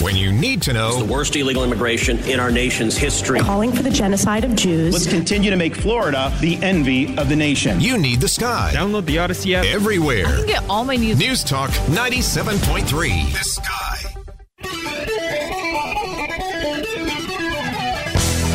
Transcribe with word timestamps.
When 0.00 0.14
you 0.14 0.30
need 0.30 0.62
to 0.62 0.72
know, 0.72 0.88
It's 0.90 0.98
the 0.98 1.04
worst 1.12 1.34
illegal 1.34 1.64
immigration 1.64 2.18
in 2.20 2.38
our 2.38 2.52
nation's 2.52 2.96
history. 2.96 3.40
calling 3.40 3.72
for 3.72 3.82
the 3.82 3.90
genocide 3.90 4.44
of 4.44 4.54
Jews. 4.54 4.92
Let's 4.92 5.06
continue 5.08 5.50
to 5.50 5.56
make 5.56 5.74
Florida 5.74 6.32
the 6.40 6.56
envy 6.62 7.16
of 7.18 7.28
the 7.28 7.34
nation. 7.36 7.80
you 7.80 7.98
need 7.98 8.20
the 8.20 8.28
sky. 8.28 8.70
Download 8.74 9.04
the 9.06 9.16
Audacy 9.16 9.54
app. 9.54 9.64
Everywhere. 9.64 10.26
I 10.26 10.36
can 10.36 10.46
get 10.46 10.62
all 10.70 10.84
my 10.84 10.94
news. 10.96 11.18
News 11.18 11.42
Talk 11.42 11.70
97.3. 11.70 13.32
The 13.32 13.44
sky. 13.44 13.82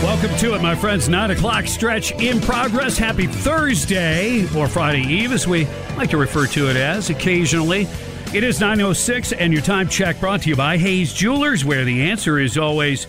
Welcome 0.01 0.35
to 0.37 0.55
it, 0.55 0.61
my 0.61 0.75
friends. 0.75 1.09
Nine 1.09 1.31
o'clock 1.31 1.67
stretch 1.67 2.11
in 2.21 2.39
progress. 2.39 2.97
Happy 2.97 3.27
Thursday 3.27 4.45
or 4.55 4.67
Friday 4.67 5.01
Eve, 5.01 5.31
as 5.33 5.45
we 5.47 5.65
like 5.97 6.09
to 6.11 6.17
refer 6.17 6.47
to 6.47 6.69
it 6.69 6.75
as 6.77 7.09
occasionally. 7.09 7.87
It 8.33 8.45
is 8.45 8.61
9.06, 8.61 9.33
and 9.37 9.51
your 9.51 9.61
time 9.61 9.89
check 9.89 10.17
brought 10.21 10.43
to 10.43 10.49
you 10.49 10.55
by 10.55 10.77
Hayes 10.77 11.11
Jewelers, 11.11 11.65
where 11.65 11.83
the 11.83 12.09
answer 12.09 12.39
is 12.39 12.57
always 12.57 13.05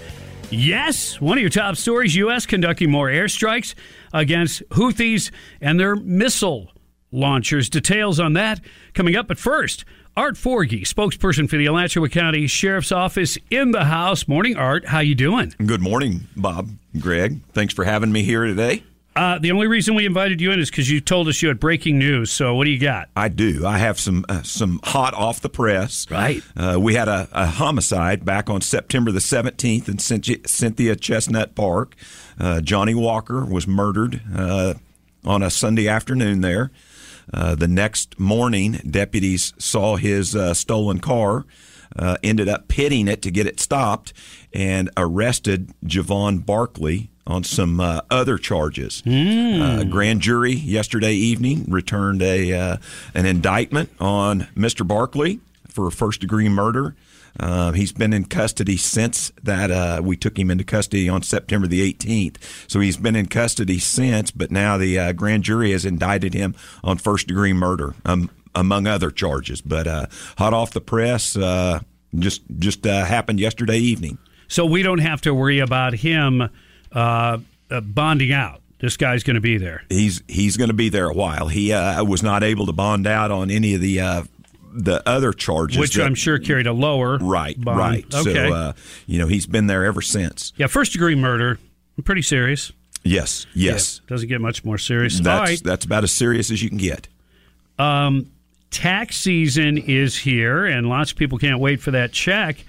yes. 0.50 1.20
One 1.20 1.38
of 1.38 1.42
your 1.42 1.48
top 1.48 1.76
stories 1.76 2.16
U.S. 2.16 2.44
conducting 2.44 2.90
more 2.90 3.06
airstrikes 3.06 3.76
against 4.12 4.68
Houthis 4.70 5.30
and 5.60 5.78
their 5.78 5.94
missile 5.94 6.72
launchers. 7.12 7.70
Details 7.70 8.18
on 8.18 8.32
that 8.32 8.60
coming 8.94 9.14
up. 9.14 9.28
But 9.28 9.38
first, 9.38 9.84
Art 10.16 10.34
Forgey, 10.34 10.82
spokesperson 10.82 11.48
for 11.48 11.56
the 11.56 11.66
Alachua 11.66 12.08
County 12.08 12.48
Sheriff's 12.48 12.90
Office 12.90 13.38
in 13.48 13.70
the 13.70 13.84
house. 13.84 14.26
Morning, 14.26 14.56
Art. 14.56 14.86
How 14.86 14.98
you 14.98 15.14
doing? 15.14 15.54
Good 15.64 15.82
morning, 15.82 16.26
Bob, 16.36 16.68
Greg. 16.98 17.42
Thanks 17.52 17.72
for 17.72 17.84
having 17.84 18.10
me 18.10 18.24
here 18.24 18.44
today. 18.44 18.82
Uh, 19.14 19.38
the 19.38 19.52
only 19.52 19.66
reason 19.66 19.94
we 19.94 20.06
invited 20.06 20.40
you 20.40 20.50
in 20.52 20.60
is 20.60 20.70
because 20.70 20.90
you 20.90 21.00
told 21.00 21.28
us 21.28 21.42
you 21.42 21.48
had 21.48 21.60
breaking 21.60 21.98
news. 21.98 22.30
So 22.30 22.54
what 22.54 22.64
do 22.64 22.70
you 22.70 22.78
got? 22.78 23.10
I 23.14 23.28
do. 23.28 23.66
I 23.66 23.78
have 23.78 24.00
some 24.00 24.24
uh, 24.28 24.42
some 24.42 24.80
hot 24.82 25.12
off 25.12 25.40
the 25.40 25.50
press. 25.50 26.10
Right. 26.10 26.42
Uh, 26.56 26.78
we 26.80 26.94
had 26.94 27.08
a, 27.08 27.28
a 27.32 27.46
homicide 27.46 28.24
back 28.24 28.48
on 28.48 28.62
September 28.62 29.12
the 29.12 29.18
17th 29.18 29.88
in 29.88 29.98
Cynthia, 29.98 30.38
Cynthia 30.46 30.96
Chestnut 30.96 31.54
Park. 31.54 31.94
Uh, 32.40 32.60
Johnny 32.62 32.94
Walker 32.94 33.44
was 33.44 33.66
murdered 33.66 34.22
uh, 34.34 34.74
on 35.24 35.42
a 35.42 35.50
Sunday 35.50 35.88
afternoon 35.88 36.40
there. 36.40 36.70
Uh, 37.32 37.54
the 37.54 37.68
next 37.68 38.18
morning, 38.18 38.80
deputies 38.88 39.52
saw 39.58 39.96
his 39.96 40.34
uh, 40.34 40.52
stolen 40.54 40.98
car, 40.98 41.44
uh, 41.96 42.16
ended 42.22 42.48
up 42.48 42.68
pitting 42.68 43.08
it 43.08 43.22
to 43.22 43.30
get 43.30 43.46
it 43.46 43.60
stopped, 43.60 44.12
and 44.52 44.90
arrested 44.96 45.72
Javon 45.84 46.44
Barkley 46.44 47.10
on 47.26 47.44
some 47.44 47.80
uh, 47.80 48.00
other 48.10 48.38
charges. 48.38 49.02
Uh, 49.62 49.84
grand 49.84 50.20
jury 50.20 50.52
yesterday 50.52 51.12
evening 51.12 51.64
returned 51.68 52.22
a 52.22 52.52
uh, 52.52 52.76
an 53.14 53.26
indictment 53.26 53.90
on 54.00 54.48
Mr. 54.56 54.86
Barkley 54.86 55.40
for 55.68 55.90
first 55.90 56.20
degree 56.20 56.48
murder. 56.48 56.94
Uh, 57.38 57.72
he's 57.72 57.92
been 57.92 58.12
in 58.12 58.24
custody 58.24 58.76
since 58.76 59.32
that. 59.42 59.70
Uh, 59.70 60.00
we 60.02 60.16
took 60.16 60.38
him 60.38 60.50
into 60.50 60.64
custody 60.64 61.08
on 61.08 61.22
September 61.22 61.66
the 61.66 61.92
18th. 61.92 62.36
So 62.68 62.80
he's 62.80 62.96
been 62.96 63.16
in 63.16 63.26
custody 63.26 63.78
since, 63.78 64.30
but 64.30 64.50
now 64.50 64.76
the 64.76 64.98
uh, 64.98 65.12
grand 65.12 65.44
jury 65.44 65.72
has 65.72 65.84
indicted 65.84 66.34
him 66.34 66.54
on 66.84 66.98
first 66.98 67.28
degree 67.28 67.52
murder, 67.52 67.94
um, 68.04 68.30
among 68.54 68.86
other 68.86 69.10
charges. 69.10 69.60
But 69.62 69.86
uh, 69.86 70.06
hot 70.36 70.52
off 70.52 70.72
the 70.72 70.80
press, 70.80 71.36
uh, 71.36 71.80
just 72.14 72.42
just 72.58 72.86
uh, 72.86 73.04
happened 73.04 73.40
yesterday 73.40 73.78
evening. 73.78 74.18
So 74.48 74.66
we 74.66 74.82
don't 74.82 74.98
have 74.98 75.22
to 75.22 75.32
worry 75.32 75.60
about 75.60 75.94
him 75.94 76.50
uh, 76.92 77.38
uh, 77.70 77.80
bonding 77.80 78.32
out. 78.32 78.60
This 78.78 78.96
guy's 78.96 79.22
going 79.22 79.34
to 79.36 79.40
be 79.40 79.58
there. 79.58 79.84
He's 79.88 80.22
he's 80.26 80.56
going 80.56 80.68
to 80.70 80.74
be 80.74 80.88
there 80.88 81.08
a 81.08 81.14
while. 81.14 81.46
He 81.48 81.72
uh, 81.72 82.02
was 82.04 82.22
not 82.22 82.42
able 82.42 82.66
to 82.66 82.72
bond 82.72 83.06
out 83.06 83.30
on 83.30 83.50
any 83.50 83.74
of 83.74 83.80
the 83.80 84.00
uh, 84.00 84.22
the 84.72 85.06
other 85.08 85.32
charges, 85.32 85.78
Which 85.78 85.94
that- 85.94 86.04
I'm 86.04 86.14
sure 86.16 86.38
carried 86.38 86.66
a 86.66 86.72
lower 86.72 87.18
Right, 87.18 87.58
bond. 87.60 87.78
right. 87.78 88.04
Okay. 88.14 88.32
So 88.48 88.52
uh, 88.54 88.72
you 89.06 89.18
know 89.20 89.28
he's 89.28 89.46
been 89.46 89.68
there 89.68 89.84
ever 89.84 90.02
since. 90.02 90.52
yeah, 90.56 90.66
first 90.66 90.92
degree 90.92 91.14
murder, 91.14 91.58
pretty 92.04 92.22
serious. 92.22 92.72
Yes, 93.04 93.46
yes. 93.54 94.00
Yeah, 94.02 94.08
doesn't 94.08 94.28
get 94.28 94.40
much 94.40 94.64
more 94.64 94.78
serious. 94.78 95.18
That's 95.20 95.26
All 95.38 95.44
right. 95.44 95.60
that's 95.62 95.84
about 95.84 96.02
as 96.04 96.10
serious 96.12 96.50
as 96.50 96.62
you 96.62 96.68
can 96.68 96.78
get. 96.78 97.06
Um, 97.78 98.30
tax 98.70 99.16
season 99.16 99.78
is 99.78 100.16
here, 100.16 100.66
and 100.66 100.88
lots 100.88 101.12
of 101.12 101.16
people 101.18 101.38
can't 101.38 101.58
wait 101.60 101.80
for 101.80 101.92
that 101.92 102.12
check. 102.12 102.64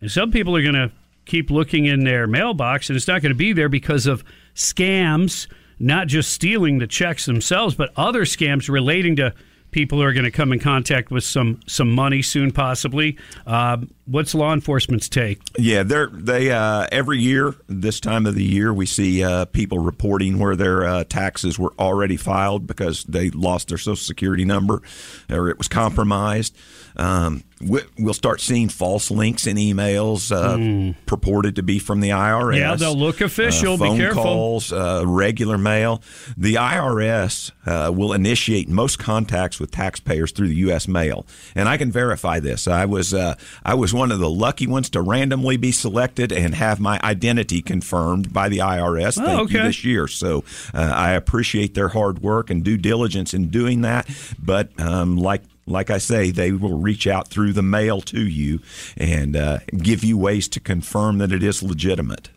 And 0.00 0.10
some 0.10 0.30
people 0.30 0.56
are 0.56 0.62
going 0.62 0.74
to 0.74 0.90
keep 1.28 1.50
looking 1.50 1.84
in 1.84 2.04
their 2.04 2.26
mailbox, 2.26 2.90
and 2.90 2.96
it's 2.96 3.06
not 3.06 3.22
going 3.22 3.30
to 3.30 3.36
be 3.36 3.52
there 3.52 3.68
because 3.68 4.06
of 4.06 4.24
scams, 4.54 5.46
not 5.78 6.08
just 6.08 6.32
stealing 6.32 6.78
the 6.78 6.86
checks 6.86 7.26
themselves, 7.26 7.74
but 7.74 7.92
other 7.96 8.24
scams 8.24 8.68
relating 8.68 9.14
to 9.16 9.32
people 9.70 9.98
who 9.98 10.04
are 10.04 10.12
going 10.12 10.24
to 10.24 10.30
come 10.30 10.52
in 10.52 10.58
contact 10.58 11.10
with 11.10 11.22
some 11.22 11.60
some 11.66 11.90
money 11.90 12.22
soon, 12.22 12.50
possibly. 12.50 13.16
Uh, 13.46 13.76
what's 14.08 14.34
law 14.34 14.52
enforcement's 14.52 15.08
take? 15.08 15.40
Yeah, 15.58 15.82
they're 15.82 16.08
they 16.08 16.50
uh, 16.50 16.86
every 16.90 17.18
year 17.18 17.54
this 17.66 18.00
time 18.00 18.26
of 18.26 18.34
the 18.34 18.44
year 18.44 18.72
we 18.72 18.86
see 18.86 19.22
uh, 19.22 19.44
people 19.46 19.78
reporting 19.78 20.38
where 20.38 20.56
their 20.56 20.84
uh, 20.84 21.04
taxes 21.04 21.58
were 21.58 21.72
already 21.78 22.16
filed 22.16 22.66
because 22.66 23.04
they 23.04 23.30
lost 23.30 23.68
their 23.68 23.78
social 23.78 23.96
security 23.96 24.44
number 24.44 24.82
or 25.30 25.48
it 25.48 25.58
was 25.58 25.68
compromised. 25.68 26.56
Um, 26.96 27.44
we, 27.60 27.80
we'll 27.98 28.14
start 28.14 28.40
seeing 28.40 28.68
false 28.68 29.10
links 29.10 29.46
in 29.46 29.56
emails 29.56 30.32
uh, 30.32 30.94
purported 31.06 31.56
to 31.56 31.62
be 31.62 31.78
from 31.78 32.00
the 32.00 32.10
IRS. 32.10 32.58
Yeah, 32.58 32.74
they'll 32.76 32.96
look 32.96 33.20
official. 33.20 33.74
Uh, 33.74 33.76
Be 33.76 33.84
phone 33.84 33.96
careful. 33.98 34.22
calls, 34.22 34.72
uh, 34.72 35.04
regular 35.06 35.58
mail. 35.58 36.02
The 36.36 36.54
IRS 36.54 37.52
uh, 37.66 37.92
will 37.92 38.12
initiate 38.12 38.68
most 38.68 38.98
contacts 38.98 39.60
with 39.60 39.70
taxpayers 39.70 40.32
through 40.32 40.48
the 40.48 40.56
U.S. 40.56 40.88
mail, 40.88 41.26
and 41.54 41.68
I 41.68 41.76
can 41.76 41.90
verify 41.92 42.40
this. 42.40 42.66
I 42.68 42.84
was 42.84 43.12
uh, 43.14 43.34
I 43.64 43.74
was 43.74 43.92
one 43.98 44.12
of 44.12 44.20
the 44.20 44.30
lucky 44.30 44.66
ones 44.66 44.88
to 44.90 45.02
randomly 45.02 45.56
be 45.56 45.72
selected 45.72 46.32
and 46.32 46.54
have 46.54 46.80
my 46.80 47.00
identity 47.02 47.60
confirmed 47.60 48.32
by 48.32 48.48
the 48.48 48.58
IRS. 48.58 49.20
Oh, 49.20 49.24
Thank 49.24 49.50
you 49.50 49.62
this 49.62 49.84
year. 49.84 50.06
So 50.08 50.44
uh, 50.72 50.92
I 50.94 51.12
appreciate 51.12 51.74
their 51.74 51.88
hard 51.88 52.20
work 52.20 52.48
and 52.48 52.64
due 52.64 52.76
diligence 52.76 53.34
in 53.34 53.48
doing 53.48 53.82
that. 53.82 54.08
But 54.42 54.78
um, 54.80 55.16
like 55.16 55.42
like 55.66 55.90
I 55.90 55.98
say, 55.98 56.30
they 56.30 56.52
will 56.52 56.78
reach 56.78 57.06
out 57.06 57.28
through 57.28 57.52
the 57.52 57.62
mail 57.62 58.00
to 58.02 58.26
you 58.26 58.60
and 58.96 59.36
uh, 59.36 59.58
give 59.76 60.02
you 60.02 60.16
ways 60.16 60.48
to 60.48 60.60
confirm 60.60 61.18
that 61.18 61.30
it 61.30 61.42
is 61.42 61.62
legitimate. 61.62 62.30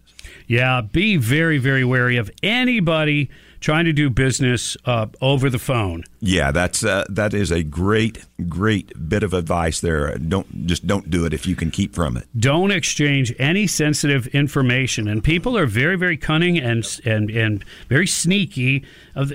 Yeah, 0.48 0.82
be 0.82 1.16
very, 1.16 1.58
very 1.58 1.86
wary 1.86 2.18
of 2.18 2.30
anybody 2.44 3.30
trying 3.62 3.86
to 3.86 3.94
do 3.94 4.10
business 4.10 4.76
uh, 4.86 5.06
over 5.22 5.50
the 5.50 5.60
phone. 5.60 6.04
Yeah, 6.20 6.52
that's 6.52 6.84
uh, 6.84 7.06
that 7.10 7.34
is 7.34 7.52
a 7.52 7.64
great, 7.64 8.26
great 8.50 8.92
bit 9.10 9.24
of 9.24 9.34
advice 9.34 9.80
there. 9.80 10.18
Don't 10.18 10.68
just 10.68 10.86
don't 10.86 11.10
do 11.10 11.26
it 11.26 11.34
if 11.34 11.46
you 11.48 11.56
can 11.56 11.72
keep 11.72 11.96
from 11.96 12.18
it. 12.18 12.28
don't 12.38 12.72
exchange 12.72 13.34
any 13.40 13.66
sensitive 13.68 14.28
information 14.28 15.08
and 15.08 15.24
people 15.24 15.58
are 15.58 15.66
very 15.66 15.96
very 15.96 16.18
cunning 16.18 16.58
and 16.58 17.00
and 17.06 17.30
and 17.30 17.64
very 17.88 18.08
sneaky 18.08 18.84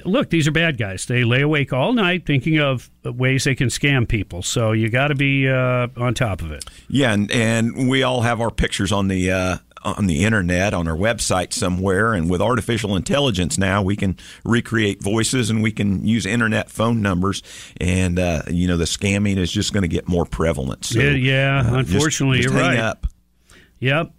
look 0.05 0.31
these 0.31 0.47
are 0.49 0.53
bad 0.53 0.77
guys 0.79 1.07
they 1.07 1.25
lay 1.25 1.43
awake 1.43 1.73
all 1.73 1.93
night 1.93 2.27
thinking 2.27 2.59
of 2.59 2.91
ways 3.05 3.45
they 3.45 3.55
can 3.55 3.69
scam 3.69 4.07
people 4.09 4.43
so 4.43 4.73
you 4.73 4.89
got 4.89 5.09
to 5.09 5.15
be 5.15 5.49
uh, 5.49 5.87
on 5.97 6.13
top 6.15 6.43
of 6.43 6.51
it 6.51 6.65
Yeah, 6.89 7.13
and, 7.13 7.31
and 7.31 7.89
we 7.89 8.03
all 8.03 8.23
have 8.23 8.41
our 8.41 8.51
pictures 8.51 8.93
on 8.93 9.09
the 9.09 9.31
uh, 9.31 9.57
on 9.83 10.07
the 10.07 10.25
internet 10.25 10.75
on 10.75 10.89
our 10.89 10.97
website 10.97 11.53
somewhere, 11.53 12.13
and 12.15 12.29
with 12.31 12.41
artificial 12.41 12.97
intelligence 12.97 13.57
now, 13.59 13.83
we 13.83 13.97
can 13.97 14.17
recreate 14.45 15.03
voices 15.03 15.51
and 15.51 15.63
we 15.63 15.71
can 15.73 16.07
use 16.07 16.27
internet 16.27 16.71
phone 16.71 17.03
numbers, 17.03 17.43
and 17.81 18.19
uh, 18.19 18.43
you 18.49 18.67
know 18.67 18.77
the 18.77 18.85
scamming 18.85 19.37
is 19.37 19.51
just 19.53 19.73
going 19.73 19.83
to 19.83 19.89
get 19.89 20.09
more 20.09 20.25
prevalent. 20.25 20.85
So, 20.85 21.01
Yeah, 21.01 21.11
yeah, 21.11 21.59
uh, 21.61 21.83
just- 21.83 21.93
unfortunately, 21.95 22.41
just 22.41 22.53
you're 22.55 22.63
right. 22.63 22.79
Up. 22.79 23.07
Yep. 23.79 24.13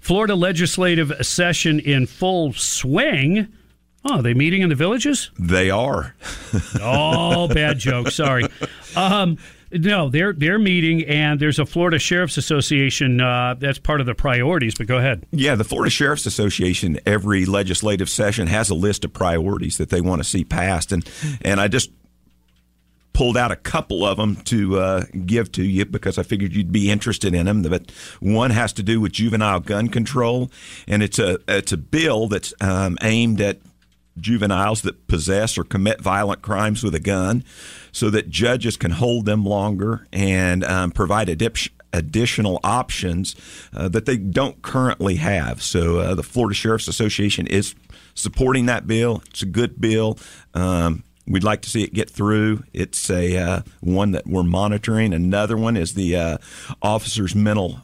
Florida 0.00 0.34
legislative 0.34 1.12
session 1.26 1.78
in 1.80 2.06
full 2.06 2.52
swing. 2.54 3.48
Oh, 4.02 4.14
are 4.16 4.22
they 4.22 4.32
meeting 4.32 4.62
in 4.62 4.70
the 4.70 4.74
villages? 4.74 5.30
They 5.38 5.68
are. 5.68 6.14
oh, 6.80 7.48
bad 7.48 7.78
joke. 7.78 8.08
Sorry. 8.10 8.44
Um, 8.96 9.36
no, 9.72 10.08
they're 10.08 10.32
they're 10.32 10.58
meeting, 10.58 11.04
and 11.06 11.38
there's 11.40 11.58
a 11.58 11.66
Florida 11.66 11.98
Sheriff's 11.98 12.36
Association 12.36 13.20
uh, 13.20 13.54
that's 13.58 13.78
part 13.78 14.00
of 14.00 14.06
the 14.06 14.14
priorities. 14.14 14.74
But 14.74 14.86
go 14.86 14.98
ahead. 14.98 15.26
Yeah, 15.30 15.54
the 15.54 15.64
Florida 15.64 15.90
Sheriff's 15.90 16.26
Association 16.26 16.98
every 17.06 17.44
legislative 17.44 18.08
session 18.08 18.46
has 18.48 18.70
a 18.70 18.74
list 18.74 19.04
of 19.04 19.12
priorities 19.12 19.78
that 19.78 19.90
they 19.90 20.00
want 20.00 20.20
to 20.22 20.28
see 20.28 20.44
passed, 20.44 20.92
and 20.92 21.08
and 21.42 21.60
I 21.60 21.68
just 21.68 21.90
pulled 23.12 23.36
out 23.36 23.52
a 23.52 23.56
couple 23.56 24.04
of 24.04 24.16
them 24.16 24.36
to 24.36 24.78
uh, 24.78 25.04
give 25.26 25.52
to 25.52 25.62
you 25.62 25.84
because 25.84 26.18
I 26.18 26.22
figured 26.22 26.54
you'd 26.54 26.72
be 26.72 26.90
interested 26.90 27.34
in 27.34 27.46
them. 27.46 27.62
But 27.62 27.90
one 28.20 28.50
has 28.50 28.72
to 28.74 28.82
do 28.82 29.00
with 29.00 29.12
juvenile 29.12 29.60
gun 29.60 29.88
control, 29.88 30.50
and 30.88 31.02
it's 31.02 31.18
a 31.18 31.38
it's 31.46 31.72
a 31.72 31.76
bill 31.76 32.28
that's 32.28 32.54
um, 32.60 32.98
aimed 33.02 33.40
at 33.40 33.60
juveniles 34.18 34.82
that 34.82 35.06
possess 35.06 35.56
or 35.58 35.64
commit 35.64 36.00
violent 36.00 36.42
crimes 36.42 36.82
with 36.82 36.94
a 36.94 37.00
gun, 37.00 37.44
so 37.92 38.10
that 38.10 38.28
judges 38.28 38.76
can 38.76 38.92
hold 38.92 39.26
them 39.26 39.44
longer 39.44 40.06
and 40.12 40.64
um, 40.64 40.90
provide 40.90 41.28
additional 41.92 42.60
options 42.62 43.36
uh, 43.74 43.88
that 43.88 44.06
they 44.06 44.16
don't 44.16 44.62
currently 44.62 45.16
have. 45.16 45.62
So 45.62 45.98
uh, 45.98 46.14
the 46.14 46.22
Florida 46.22 46.54
Sheriff's 46.54 46.88
Association 46.88 47.46
is 47.46 47.74
supporting 48.14 48.66
that 48.66 48.86
bill. 48.86 49.22
It's 49.30 49.42
a 49.42 49.46
good 49.46 49.80
bill. 49.80 50.18
Um, 50.54 51.04
We'd 51.26 51.44
like 51.44 51.62
to 51.62 51.70
see 51.70 51.84
it 51.84 51.94
get 51.94 52.10
through. 52.10 52.64
It's 52.72 53.08
a 53.08 53.36
uh, 53.36 53.60
one 53.80 54.10
that 54.12 54.26
we're 54.26 54.42
monitoring. 54.42 55.14
Another 55.14 55.56
one 55.56 55.76
is 55.76 55.94
the 55.94 56.16
uh, 56.16 56.38
officer's 56.82 57.36
mental 57.36 57.82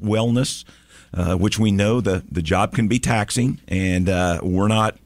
wellness, 0.00 0.64
uh, 1.12 1.34
which 1.34 1.58
we 1.58 1.72
know 1.72 2.00
the 2.00 2.22
the 2.30 2.42
job 2.42 2.74
can 2.74 2.86
be 2.86 3.00
taxing, 3.00 3.58
and 3.66 4.08
uh, 4.08 4.38
we're 4.44 4.68
not 4.68 4.96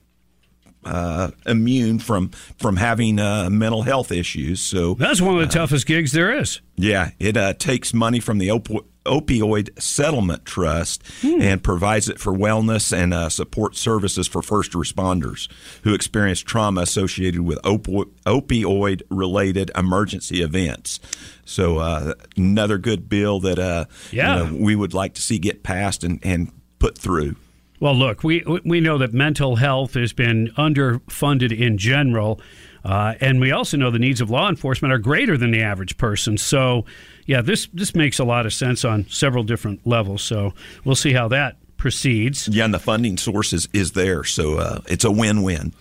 uh, 0.84 1.30
immune 1.46 1.98
from 1.98 2.30
from 2.58 2.76
having 2.76 3.18
uh, 3.18 3.48
mental 3.50 3.82
health 3.82 4.12
issues. 4.12 4.60
So 4.60 4.94
that's 4.94 5.20
one 5.20 5.34
of 5.34 5.40
the 5.40 5.52
toughest 5.52 5.86
gigs 5.86 6.12
there 6.12 6.36
is. 6.36 6.60
Yeah, 6.76 7.10
it 7.18 7.58
takes 7.58 7.94
money 7.94 8.20
from 8.20 8.38
the 8.38 8.50
op- 8.50 8.86
opioid 9.04 9.80
settlement 9.80 10.44
trust 10.44 11.02
hmm. 11.20 11.40
and 11.40 11.62
provides 11.62 12.08
it 12.08 12.20
for 12.20 12.32
wellness 12.32 12.96
and 12.96 13.12
uh, 13.12 13.28
support 13.28 13.76
services 13.76 14.28
for 14.28 14.42
first 14.42 14.72
responders 14.72 15.48
who 15.82 15.94
experience 15.94 16.40
trauma 16.40 16.82
associated 16.82 17.40
with 17.40 17.58
op- 17.64 18.08
opioid 18.26 19.02
related 19.10 19.70
emergency 19.76 20.42
events. 20.42 21.00
So 21.44 21.78
uh, 21.78 22.14
another 22.36 22.78
good 22.78 23.08
bill 23.08 23.40
that 23.40 23.58
uh, 23.58 23.86
yeah. 24.10 24.44
You 24.44 24.44
know, 24.44 24.56
we 24.64 24.76
would 24.76 24.94
like 24.94 25.14
to 25.14 25.22
see 25.22 25.38
get 25.38 25.62
passed 25.62 26.04
and, 26.04 26.20
and 26.22 26.52
put 26.78 26.96
through. 26.96 27.36
Well, 27.82 27.96
look, 27.96 28.22
we 28.22 28.44
we 28.64 28.78
know 28.78 28.96
that 28.98 29.12
mental 29.12 29.56
health 29.56 29.94
has 29.94 30.12
been 30.12 30.52
underfunded 30.56 31.50
in 31.50 31.78
general. 31.78 32.40
Uh, 32.84 33.14
and 33.20 33.40
we 33.40 33.50
also 33.50 33.76
know 33.76 33.90
the 33.90 33.98
needs 33.98 34.20
of 34.20 34.30
law 34.30 34.48
enforcement 34.48 34.94
are 34.94 34.98
greater 34.98 35.36
than 35.36 35.50
the 35.50 35.62
average 35.62 35.96
person. 35.96 36.38
So, 36.38 36.84
yeah, 37.26 37.40
this 37.40 37.66
this 37.74 37.92
makes 37.92 38.20
a 38.20 38.24
lot 38.24 38.46
of 38.46 38.52
sense 38.52 38.84
on 38.84 39.08
several 39.08 39.42
different 39.42 39.84
levels. 39.84 40.22
So 40.22 40.54
we'll 40.84 40.94
see 40.94 41.12
how 41.12 41.26
that 41.28 41.56
proceeds. 41.76 42.46
Yeah, 42.46 42.66
and 42.66 42.72
the 42.72 42.78
funding 42.78 43.16
source 43.16 43.52
is, 43.52 43.68
is 43.72 43.92
there, 43.92 44.22
so 44.22 44.58
uh, 44.58 44.80
it's 44.86 45.04
a 45.04 45.10
win 45.10 45.42
win. 45.42 45.74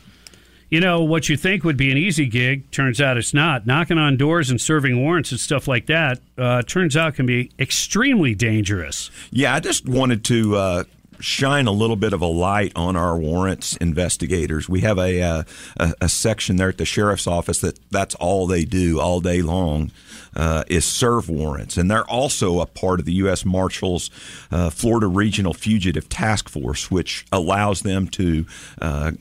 You 0.71 0.79
know, 0.79 1.03
what 1.03 1.29
you 1.29 1.37
think 1.37 1.63
would 1.63 1.77
be 1.77 1.91
an 1.91 1.97
easy 1.97 2.25
gig 2.25 2.71
turns 2.71 2.99
out 2.99 3.15
it's 3.17 3.33
not. 3.33 3.67
Knocking 3.67 3.99
on 3.99 4.17
doors 4.17 4.49
and 4.49 4.59
serving 4.59 4.99
warrants 4.99 5.29
and 5.29 5.39
stuff 5.39 5.67
like 5.67 5.85
that 5.85 6.19
uh, 6.35 6.63
turns 6.63 6.97
out 6.97 7.13
can 7.13 7.27
be 7.27 7.51
extremely 7.59 8.33
dangerous. 8.33 9.11
Yeah, 9.29 9.53
I 9.53 9.59
just 9.59 9.87
wanted 9.87 10.23
to 10.25 10.55
uh, 10.55 10.83
shine 11.21 11.67
a 11.67 11.71
little 11.71 11.95
bit 11.95 12.13
of 12.13 12.21
a 12.21 12.27
light 12.27 12.71
on 12.75 12.95
our 12.95 13.17
warrants 13.17 13.77
investigators. 13.77 14.67
We 14.67 14.81
have 14.81 14.97
a, 14.97 15.21
uh, 15.21 15.43
a, 15.77 15.93
a 16.01 16.09
section 16.09 16.57
there 16.57 16.69
at 16.69 16.77
the 16.77 16.85
sheriff's 16.85 17.27
office 17.27 17.59
that 17.59 17.79
that's 17.89 18.15
all 18.15 18.47
they 18.47 18.65
do 18.65 18.99
all 18.99 19.21
day 19.21 19.41
long. 19.41 19.91
Uh, 20.33 20.63
is 20.67 20.85
serve 20.85 21.27
warrants, 21.29 21.75
and 21.75 21.91
they're 21.91 22.09
also 22.09 22.61
a 22.61 22.65
part 22.65 23.01
of 23.01 23.05
the 23.05 23.11
U.S. 23.15 23.43
Marshals 23.43 24.09
uh, 24.49 24.69
Florida 24.69 25.05
Regional 25.05 25.53
Fugitive 25.53 26.07
Task 26.07 26.47
Force, 26.47 26.89
which 26.89 27.25
allows 27.33 27.81
them 27.81 28.07
to 28.07 28.45
uh, 28.81 29.11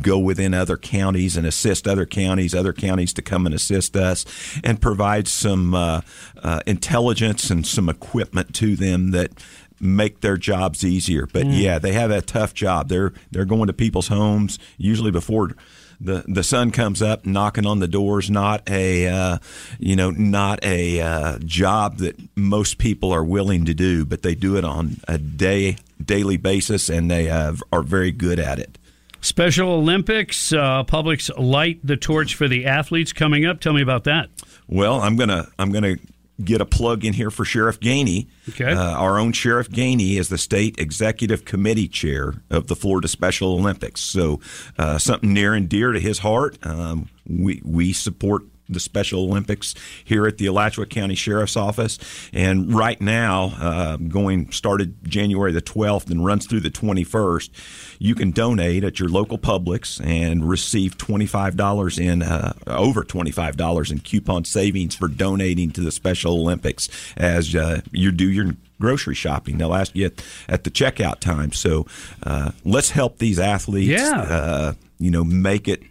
go 0.00 0.16
within 0.16 0.54
other 0.54 0.76
counties 0.76 1.36
and 1.36 1.44
assist 1.44 1.88
other 1.88 2.06
counties, 2.06 2.54
other 2.54 2.72
counties 2.72 3.12
to 3.14 3.20
come 3.20 3.46
and 3.46 3.54
assist 3.54 3.96
us, 3.96 4.24
and 4.62 4.80
provide 4.80 5.26
some 5.26 5.74
uh, 5.74 6.02
uh, 6.40 6.60
intelligence 6.68 7.50
and 7.50 7.66
some 7.66 7.88
equipment 7.88 8.54
to 8.54 8.76
them 8.76 9.10
that 9.10 9.32
make 9.80 10.20
their 10.20 10.36
jobs 10.36 10.84
easier. 10.84 11.26
But 11.26 11.46
mm. 11.46 11.60
yeah, 11.60 11.78
they 11.78 11.92
have 11.92 12.10
a 12.10 12.22
tough 12.22 12.54
job. 12.54 12.88
They're 12.88 13.12
they're 13.30 13.44
going 13.44 13.66
to 13.66 13.72
people's 13.72 14.08
homes 14.08 14.58
usually 14.76 15.10
before 15.10 15.52
the 16.00 16.24
the 16.26 16.42
sun 16.42 16.70
comes 16.70 17.02
up, 17.02 17.26
knocking 17.26 17.66
on 17.66 17.78
the 17.80 17.88
doors. 17.88 18.30
Not 18.30 18.68
a 18.68 19.06
uh, 19.06 19.38
you 19.78 19.96
know 19.96 20.10
not 20.10 20.64
a 20.64 21.00
uh, 21.00 21.38
job 21.40 21.98
that 21.98 22.16
most 22.36 22.78
people 22.78 23.12
are 23.12 23.24
willing 23.24 23.66
to 23.66 23.74
do, 23.74 24.04
but 24.06 24.22
they 24.22 24.34
do 24.34 24.56
it 24.56 24.64
on 24.64 24.96
a 25.06 25.18
day 25.18 25.76
daily 26.02 26.36
basis, 26.36 26.88
and 26.88 27.10
they 27.10 27.28
uh, 27.28 27.54
are 27.72 27.82
very 27.82 28.12
good 28.12 28.38
at 28.38 28.58
it. 28.58 28.78
Special 29.22 29.72
Olympics, 29.72 30.50
uh, 30.52 30.82
Publix 30.84 31.30
light 31.38 31.78
the 31.84 31.96
torch 31.96 32.34
for 32.34 32.48
the 32.48 32.64
athletes 32.64 33.12
coming 33.12 33.44
up. 33.44 33.60
Tell 33.60 33.74
me 33.74 33.82
about 33.82 34.04
that. 34.04 34.30
Well, 34.66 35.00
I'm 35.02 35.16
gonna 35.16 35.48
I'm 35.58 35.70
gonna 35.72 35.96
get 36.44 36.60
a 36.60 36.66
plug 36.66 37.04
in 37.04 37.12
here 37.12 37.30
for 37.30 37.44
Sheriff 37.44 37.80
Gainey. 37.80 38.26
Okay. 38.48 38.72
Uh, 38.72 38.96
our 38.96 39.18
own 39.18 39.32
Sheriff 39.32 39.68
Gainey 39.68 40.18
is 40.18 40.28
the 40.28 40.38
state 40.38 40.78
executive 40.78 41.44
committee 41.44 41.88
chair 41.88 42.34
of 42.50 42.66
the 42.66 42.76
Florida 42.76 43.08
Special 43.08 43.52
Olympics. 43.52 44.00
So 44.00 44.40
uh, 44.78 44.98
something 44.98 45.32
near 45.32 45.54
and 45.54 45.68
dear 45.68 45.92
to 45.92 46.00
his 46.00 46.18
heart. 46.18 46.58
Um, 46.66 47.08
we 47.28 47.62
we 47.64 47.92
support 47.92 48.42
the 48.72 48.80
Special 48.80 49.24
Olympics 49.24 49.74
here 50.04 50.26
at 50.26 50.38
the 50.38 50.46
Alachua 50.46 50.86
County 50.86 51.14
Sheriff's 51.14 51.56
Office. 51.56 51.98
And 52.32 52.72
right 52.74 53.00
now, 53.00 53.52
uh, 53.60 53.96
going 53.96 54.50
started 54.52 55.04
January 55.04 55.52
the 55.52 55.62
12th 55.62 56.10
and 56.10 56.24
runs 56.24 56.46
through 56.46 56.60
the 56.60 56.70
21st, 56.70 57.50
you 57.98 58.14
can 58.14 58.30
donate 58.30 58.84
at 58.84 58.98
your 58.98 59.08
local 59.08 59.38
Publix 59.38 60.04
and 60.04 60.48
receive 60.48 60.96
$25 60.98 61.98
in, 61.98 62.22
uh, 62.22 62.52
over 62.66 63.02
$25 63.02 63.90
in 63.90 63.98
coupon 63.98 64.44
savings 64.44 64.94
for 64.94 65.08
donating 65.08 65.70
to 65.72 65.80
the 65.80 65.92
Special 65.92 66.34
Olympics 66.34 66.88
as 67.16 67.54
uh, 67.54 67.80
you 67.92 68.12
do 68.12 68.30
your 68.30 68.52
grocery 68.80 69.14
shopping. 69.14 69.58
They'll 69.58 69.74
ask 69.74 69.94
you 69.94 70.06
at, 70.06 70.24
at 70.48 70.64
the 70.64 70.70
checkout 70.70 71.20
time. 71.20 71.52
So 71.52 71.86
uh, 72.22 72.52
let's 72.64 72.90
help 72.90 73.18
these 73.18 73.38
athletes. 73.38 73.88
Yeah. 73.88 74.22
Uh, 74.22 74.72
you 74.98 75.10
know, 75.10 75.24
make 75.24 75.68
it 75.68 75.82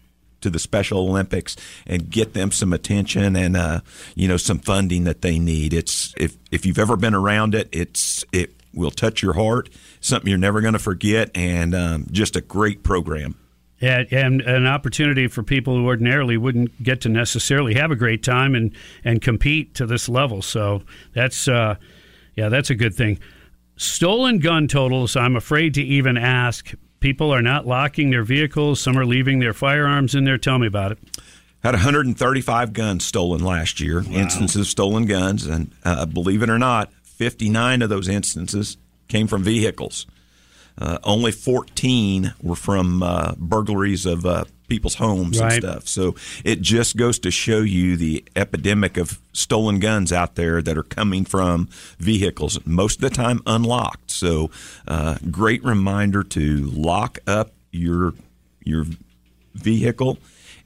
to 0.42 0.50
the 0.50 0.60
Special 0.60 1.00
Olympics 1.00 1.56
and 1.86 2.10
get 2.10 2.34
them 2.34 2.52
some 2.52 2.74
attention 2.74 3.36
and 3.36 3.56
uh, 3.56 3.82
you 4.16 4.28
know 4.28 4.38
some 4.38 4.60
funding 4.60 5.04
that 5.06 5.22
they 5.22 5.40
need. 5.40 5.74
It's 5.74 6.14
if 6.18 6.38
if 6.52 6.66
you've 6.66 6.80
ever 6.80 6.96
been 6.96 7.14
around 7.14 7.56
it, 7.56 7.70
it's 7.72 8.24
it 8.32 8.54
will 8.74 8.92
touch 8.92 9.22
your 9.22 9.34
heart. 9.34 9.70
Something 10.02 10.30
you're 10.30 10.38
never 10.38 10.62
going 10.62 10.74
to 10.74 10.80
forget, 10.80 11.32
and 11.36 11.76
um, 11.76 12.08
just 12.12 12.36
a 12.36 12.42
great 12.42 12.84
program. 12.84 13.36
Yeah, 13.80 14.04
and 14.12 14.42
an 14.42 14.68
opportunity 14.68 15.28
for 15.28 15.42
people 15.42 15.76
who 15.76 15.86
ordinarily 15.86 16.36
wouldn't 16.36 16.84
get 16.84 17.02
to 17.02 17.10
necessarily 17.10 17.76
have 17.76 17.92
a 17.92 17.96
great 17.96 18.24
time 18.24 18.54
and 18.56 18.74
and 19.06 19.22
compete 19.22 19.76
to 19.76 19.86
this 19.86 20.10
level. 20.10 20.42
So 20.42 20.84
that's 21.14 21.48
uh, 21.48 21.76
yeah, 22.36 22.50
that's 22.50 22.70
a 22.70 22.76
good 22.76 22.94
thing. 22.94 23.20
Stolen 23.78 24.40
gun 24.40 24.68
totals. 24.68 25.16
I'm 25.16 25.38
afraid 25.38 25.74
to 25.76 25.82
even 25.82 26.18
ask 26.18 26.74
people 27.00 27.34
are 27.34 27.42
not 27.42 27.66
locking 27.66 28.10
their 28.10 28.24
vehicles. 28.24 28.80
Some 28.80 28.98
are 28.98 29.06
leaving 29.06 29.40
their 29.40 29.54
firearms 29.54 30.16
in 30.16 30.24
there. 30.24 30.38
Tell 30.38 30.60
me 30.60 30.68
about 30.68 30.92
it. 30.92 31.00
Had 31.64 31.74
135 31.74 32.72
guns 32.72 33.06
stolen 33.06 33.44
last 33.44 33.82
year, 33.82 34.02
wow. 34.02 34.12
instances 34.12 34.62
of 34.62 34.68
stolen 34.68 35.06
guns, 35.06 35.46
and 35.46 35.72
uh, 35.84 36.06
believe 36.06 36.42
it 36.42 36.50
or 36.50 36.58
not, 36.58 36.92
59 37.04 37.82
of 37.82 37.90
those 37.90 38.08
instances 38.08 38.78
came 39.10 39.28
from 39.28 39.44
vehicles. 39.44 40.06
Uh, 40.78 41.00
only 41.04 41.34
14 41.34 42.34
were 42.42 42.56
from 42.56 43.04
uh, 43.04 43.34
burglaries 43.38 44.06
of 44.06 44.26
uh, 44.26 44.46
people's 44.70 44.96
homes 44.96 45.40
right. 45.40 45.54
and 45.54 45.64
stuff. 45.64 45.88
So 45.88 46.16
it 46.46 46.62
just 46.62 46.96
goes 46.96 47.20
to 47.20 47.32
show 47.32 47.60
you 47.60 47.98
the 47.98 48.24
epidemic 48.36 48.98
of 48.98 49.20
stolen 49.34 49.80
guns 49.80 50.14
out 50.14 50.36
there 50.36 50.62
that 50.62 50.78
are 50.78 50.84
coming 50.84 51.26
from 51.26 51.68
vehicles, 51.98 52.60
most 52.66 52.96
of 52.96 53.02
the 53.02 53.10
time 53.10 53.42
unlocked. 53.46 54.12
So 54.12 54.52
uh, 54.88 55.18
great 55.30 55.64
reminder 55.64 56.24
to 56.24 56.58
lock 56.66 57.20
up 57.28 57.52
your 57.72 58.14
your 58.64 58.86
vehicle 59.54 60.18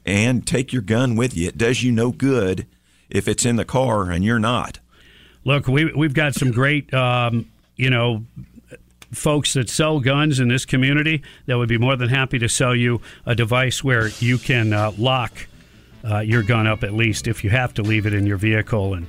and 0.05 0.45
take 0.45 0.73
your 0.73 0.81
gun 0.81 1.15
with 1.15 1.35
you. 1.35 1.47
It 1.47 1.57
does 1.57 1.83
you 1.83 1.91
no 1.91 2.11
good 2.11 2.67
if 3.09 3.27
it's 3.27 3.45
in 3.45 3.55
the 3.55 3.65
car 3.65 4.11
and 4.11 4.23
you're 4.23 4.39
not. 4.39 4.79
Look, 5.45 5.67
we 5.67 5.91
we've 5.93 6.13
got 6.13 6.35
some 6.35 6.51
great 6.51 6.93
um, 6.93 7.49
you 7.75 7.89
know 7.89 8.23
folks 9.13 9.53
that 9.53 9.69
sell 9.69 9.99
guns 9.99 10.39
in 10.39 10.47
this 10.47 10.65
community 10.65 11.21
that 11.45 11.57
would 11.57 11.69
be 11.69 11.77
more 11.77 11.95
than 11.95 12.09
happy 12.09 12.39
to 12.39 12.49
sell 12.49 12.75
you 12.75 13.01
a 13.25 13.35
device 13.35 13.83
where 13.83 14.09
you 14.19 14.37
can 14.37 14.73
uh, 14.73 14.91
lock 14.97 15.47
uh, 16.03 16.19
your 16.19 16.43
gun 16.43 16.67
up 16.67 16.83
at 16.83 16.93
least 16.93 17.27
if 17.27 17.43
you 17.43 17.49
have 17.49 17.73
to 17.73 17.81
leave 17.81 18.05
it 18.05 18.13
in 18.13 18.25
your 18.25 18.37
vehicle 18.37 18.93
and 18.93 19.07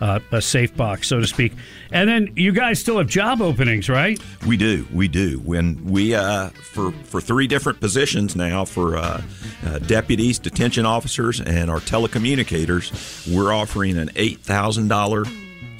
uh, 0.00 0.18
a 0.32 0.40
safe 0.40 0.74
box, 0.76 1.08
so 1.08 1.20
to 1.20 1.26
speak. 1.26 1.52
And 1.92 2.08
then 2.08 2.32
you 2.36 2.52
guys 2.52 2.78
still 2.80 2.98
have 2.98 3.06
job 3.06 3.42
openings, 3.42 3.88
right? 3.88 4.18
We 4.46 4.56
do, 4.56 4.86
we 4.92 5.08
do. 5.08 5.38
When 5.40 5.84
we 5.84 6.14
uh, 6.14 6.48
for 6.48 6.92
for 6.92 7.20
three 7.20 7.46
different 7.46 7.80
positions 7.80 8.34
now 8.34 8.64
for 8.64 8.96
uh, 8.96 9.22
uh, 9.66 9.78
deputies, 9.80 10.38
detention 10.38 10.86
officers, 10.86 11.40
and 11.40 11.70
our 11.70 11.80
telecommunicators, 11.80 13.34
we're 13.34 13.52
offering 13.52 13.98
an 13.98 14.10
eight 14.16 14.40
thousand 14.40 14.88
dollar 14.88 15.24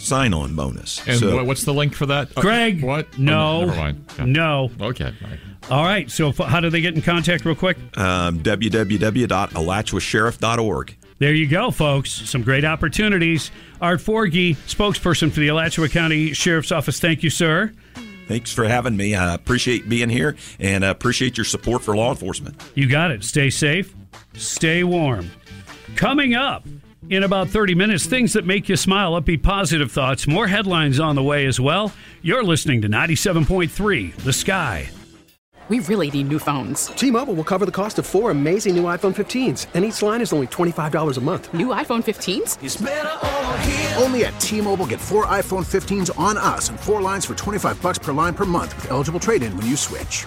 sign 0.00 0.33
on 0.35 0.54
bonus. 0.54 1.00
And 1.07 1.19
So- 1.19 1.37
what- 1.37 1.47
what's 1.47 1.64
the 1.64 1.75
link 1.75 1.95
for 1.95 2.07
that? 2.07 2.28
Uh, 2.37 2.40
Greg, 2.40 2.83
what? 2.83 3.19
No, 3.19 3.62
Oh, 3.62 3.66
never 3.66 3.76
mind. 3.78 4.04
Okay. 4.14 4.25
no. 4.25 4.71
Okay. 4.80 5.12
All 5.71 5.85
right. 5.85 6.11
So, 6.11 6.30
f- 6.30 6.38
how 6.38 6.61
do 6.61 6.71
they 6.71 6.80
get 6.80 6.95
in 6.95 7.02
contact, 7.02 7.45
real 7.45 7.54
quick? 7.54 7.76
um, 7.97 8.40
www.alachua.sheriff.org. 8.40 10.97
There 11.19 11.35
you 11.35 11.47
go, 11.47 11.71
folks. 11.71 12.11
Some 12.11 12.42
great 12.42 12.64
opportunities. 12.64 13.50
Art 13.80 14.00
Forgey, 14.00 14.57
spokesperson 14.66 15.30
for 15.30 15.40
the 15.40 15.49
Alachua 15.49 15.88
County 15.88 16.33
Sheriff's 16.33 16.73
Office. 16.73 16.99
Thank 16.99 17.23
you, 17.23 17.30
sir. 17.30 17.73
Thanks 18.26 18.52
for 18.52 18.64
having 18.64 18.97
me. 18.97 19.14
I 19.14 19.35
appreciate 19.35 19.88
being 19.88 20.09
here 20.09 20.37
and 20.59 20.85
uh, 20.85 20.88
appreciate 20.88 21.37
your 21.37 21.45
support 21.45 21.83
for 21.83 21.95
law 21.97 22.11
enforcement. 22.11 22.61
You 22.75 22.88
got 22.88 23.11
it. 23.11 23.25
Stay 23.25 23.50
safe, 23.50 23.92
stay 24.35 24.83
warm. 24.85 25.30
Coming 25.97 26.35
up 26.35 26.64
in 27.11 27.25
about 27.25 27.49
30 27.49 27.75
minutes, 27.75 28.07
things 28.07 28.33
that 28.33 28.47
make 28.47 28.69
you 28.69 28.76
smile, 28.76 29.21
upbeat 29.21 29.43
positive 29.43 29.90
thoughts, 29.90 30.26
more 30.26 30.47
headlines 30.47 30.99
on 30.99 31.17
the 31.17 31.23
way 31.23 31.47
as 31.47 31.61
well. 31.61 31.93
You're 32.23 32.45
listening 32.45 32.81
to 32.83 32.88
97.3 32.88 34.14
The 34.17 34.33
Sky. 34.33 34.90
We 35.69 35.81
really 35.81 36.11
need 36.11 36.29
new 36.29 36.40
phones. 36.40 36.87
T-Mobile 36.87 37.35
will 37.35 37.45
cover 37.45 37.64
the 37.64 37.71
cost 37.71 38.00
of 38.00 38.07
four 38.07 38.33
amazing 38.33 38.75
new 38.75 38.85
iPhone 38.85 39.14
15s, 39.14 39.67
and 39.75 39.85
each 39.85 40.02
line 40.02 40.21
is 40.21 40.33
only 40.33 40.49
$25 40.49 41.17
a 41.17 41.21
month. 41.21 41.55
New 41.55 41.69
iPhone 41.69 42.02
15s? 42.02 44.02
Only 44.02 44.25
at 44.25 44.40
T-Mobile 44.40 44.87
get 44.87 45.00
four 45.00 45.26
iPhone 45.26 45.64
15s 45.64 46.19
on 46.19 46.37
us 46.37 46.71
and 46.71 46.81
four 46.81 47.00
lines 47.00 47.25
for 47.25 47.37
25 47.37 47.81
bucks 47.81 47.99
per 47.99 48.12
line 48.12 48.35
per 48.35 48.45
month 48.45 48.75
with 48.75 48.90
eligible 48.90 49.21
trade-in 49.21 49.57
when 49.57 49.67
you 49.67 49.76
switch. 49.76 50.26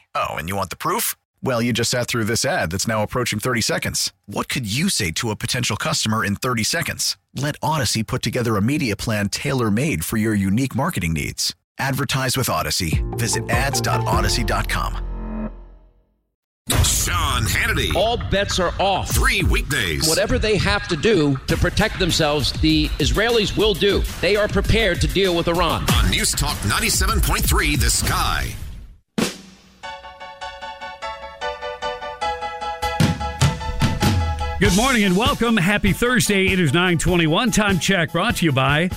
Oh, 0.15 0.33
and 0.35 0.49
you 0.49 0.55
want 0.55 0.69
the 0.71 0.75
proof? 0.75 1.15
Well, 1.43 1.61
you 1.61 1.73
just 1.73 1.91
sat 1.91 2.07
through 2.07 2.25
this 2.25 2.45
ad 2.45 2.71
that's 2.71 2.87
now 2.87 3.01
approaching 3.03 3.39
30 3.39 3.61
seconds. 3.61 4.13
What 4.25 4.47
could 4.49 4.71
you 4.71 4.89
say 4.89 5.11
to 5.11 5.31
a 5.31 5.35
potential 5.35 5.75
customer 5.77 6.23
in 6.23 6.35
30 6.35 6.63
seconds? 6.63 7.17
Let 7.35 7.59
Audacy 7.61 8.05
put 8.05 8.21
together 8.21 8.57
a 8.57 8.61
media 8.61 8.95
plan 8.95 9.29
tailor 9.29 9.71
made 9.71 10.03
for 10.05 10.17
your 10.17 10.33
unique 10.33 10.75
marketing 10.75 11.13
needs. 11.13 11.55
Advertise 11.79 12.37
with 12.37 12.47
Audacy. 12.47 13.01
Visit 13.17 13.49
ads.audacy.com. 13.49 15.07
Sean 16.83 17.43
Hannity. 17.43 17.93
All 17.95 18.17
bets 18.29 18.59
are 18.59 18.73
off. 18.79 19.09
Three 19.09 19.41
weekdays. 19.43 20.07
Whatever 20.07 20.37
they 20.37 20.57
have 20.57 20.87
to 20.89 20.95
do 20.95 21.35
to 21.47 21.57
protect 21.57 21.97
themselves, 21.97 22.51
the 22.61 22.87
Israelis 22.99 23.57
will 23.57 23.73
do. 23.73 24.03
They 24.21 24.35
are 24.35 24.47
prepared 24.47 25.01
to 25.01 25.07
deal 25.07 25.35
with 25.35 25.47
Iran. 25.47 25.85
On 25.95 26.09
News 26.11 26.31
Talk 26.31 26.55
97.3 26.57 27.79
The 27.79 27.89
Sky. 27.89 28.55
Good 34.61 34.75
morning 34.77 35.05
and 35.05 35.17
welcome. 35.17 35.57
Happy 35.57 35.91
Thursday. 35.91 36.45
It 36.49 36.59
is 36.59 36.71
921. 36.71 37.49
Time 37.49 37.79
check 37.79 38.11
brought 38.11 38.35
to 38.35 38.45
you 38.45 38.51
by 38.51 38.91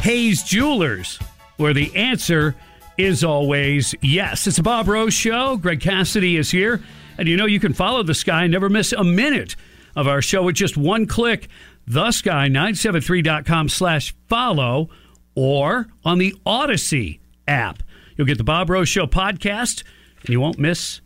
Hayes 0.00 0.42
Jewelers, 0.42 1.20
where 1.58 1.72
the 1.72 1.94
answer 1.94 2.56
is 2.98 3.22
always 3.22 3.94
yes. 4.02 4.48
It's 4.48 4.58
a 4.58 4.64
Bob 4.64 4.88
Rose 4.88 5.14
show. 5.14 5.58
Greg 5.58 5.80
Cassidy 5.80 6.36
is 6.36 6.50
here. 6.50 6.82
And 7.18 7.28
you 7.28 7.36
know 7.36 7.46
you 7.46 7.60
can 7.60 7.72
follow 7.72 8.02
the 8.02 8.14
sky, 8.14 8.48
never 8.48 8.68
miss 8.68 8.92
a 8.92 9.04
minute 9.04 9.54
of 9.94 10.08
our 10.08 10.20
show 10.20 10.42
with 10.42 10.56
just 10.56 10.76
one 10.76 11.06
click. 11.06 11.46
The 11.86 12.06
Thesky973.com 12.06 13.68
slash 13.68 14.12
follow 14.26 14.90
or 15.36 15.86
on 16.04 16.18
the 16.18 16.34
Audacy 16.44 17.20
app. 17.46 17.84
You'll 18.16 18.26
get 18.26 18.38
the 18.38 18.44
Bob 18.44 18.68
Rose 18.68 18.88
Show 18.88 19.06
podcast 19.06 19.84
and 20.22 20.30
you 20.30 20.40
won't 20.40 20.58
miss 20.58 21.00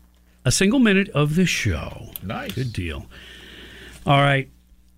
a 0.47 0.50
single 0.50 0.78
minute 0.78 1.11
of 1.11 1.35
the 1.35 1.45
show. 1.45 2.12
Nice. 2.23 2.52
Good 2.52 2.73
deal. 2.73 3.04
All 4.07 4.21
right. 4.21 4.50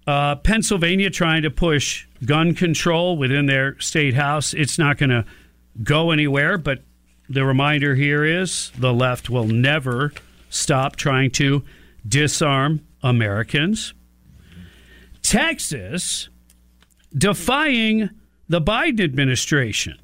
Uh, 0.07 0.37
Pennsylvania 0.37 1.11
trying 1.11 1.43
to 1.43 1.51
push 1.51 2.07
gun 2.25 2.55
control 2.55 3.17
within 3.17 3.47
their 3.47 3.79
state 3.81 4.15
house. 4.15 4.53
It's 4.53 4.79
not 4.79 4.99
going 4.99 5.11
to 5.11 5.25
go 5.83 6.11
anywhere, 6.11 6.59
but 6.59 6.83
the 7.29 7.45
reminder 7.45 7.95
here 7.95 8.25
is 8.25 8.73
the 8.77 8.93
left 8.93 9.31
will 9.31 9.47
never 9.47 10.13
stop 10.51 10.97
trying 10.97 11.31
to 11.33 11.65
disarm 12.07 12.85
Americans. 13.03 13.95
Texas 15.23 16.29
defying 17.17 18.11
the 18.49 18.61
Biden 18.61 19.01
administration. 19.03 19.99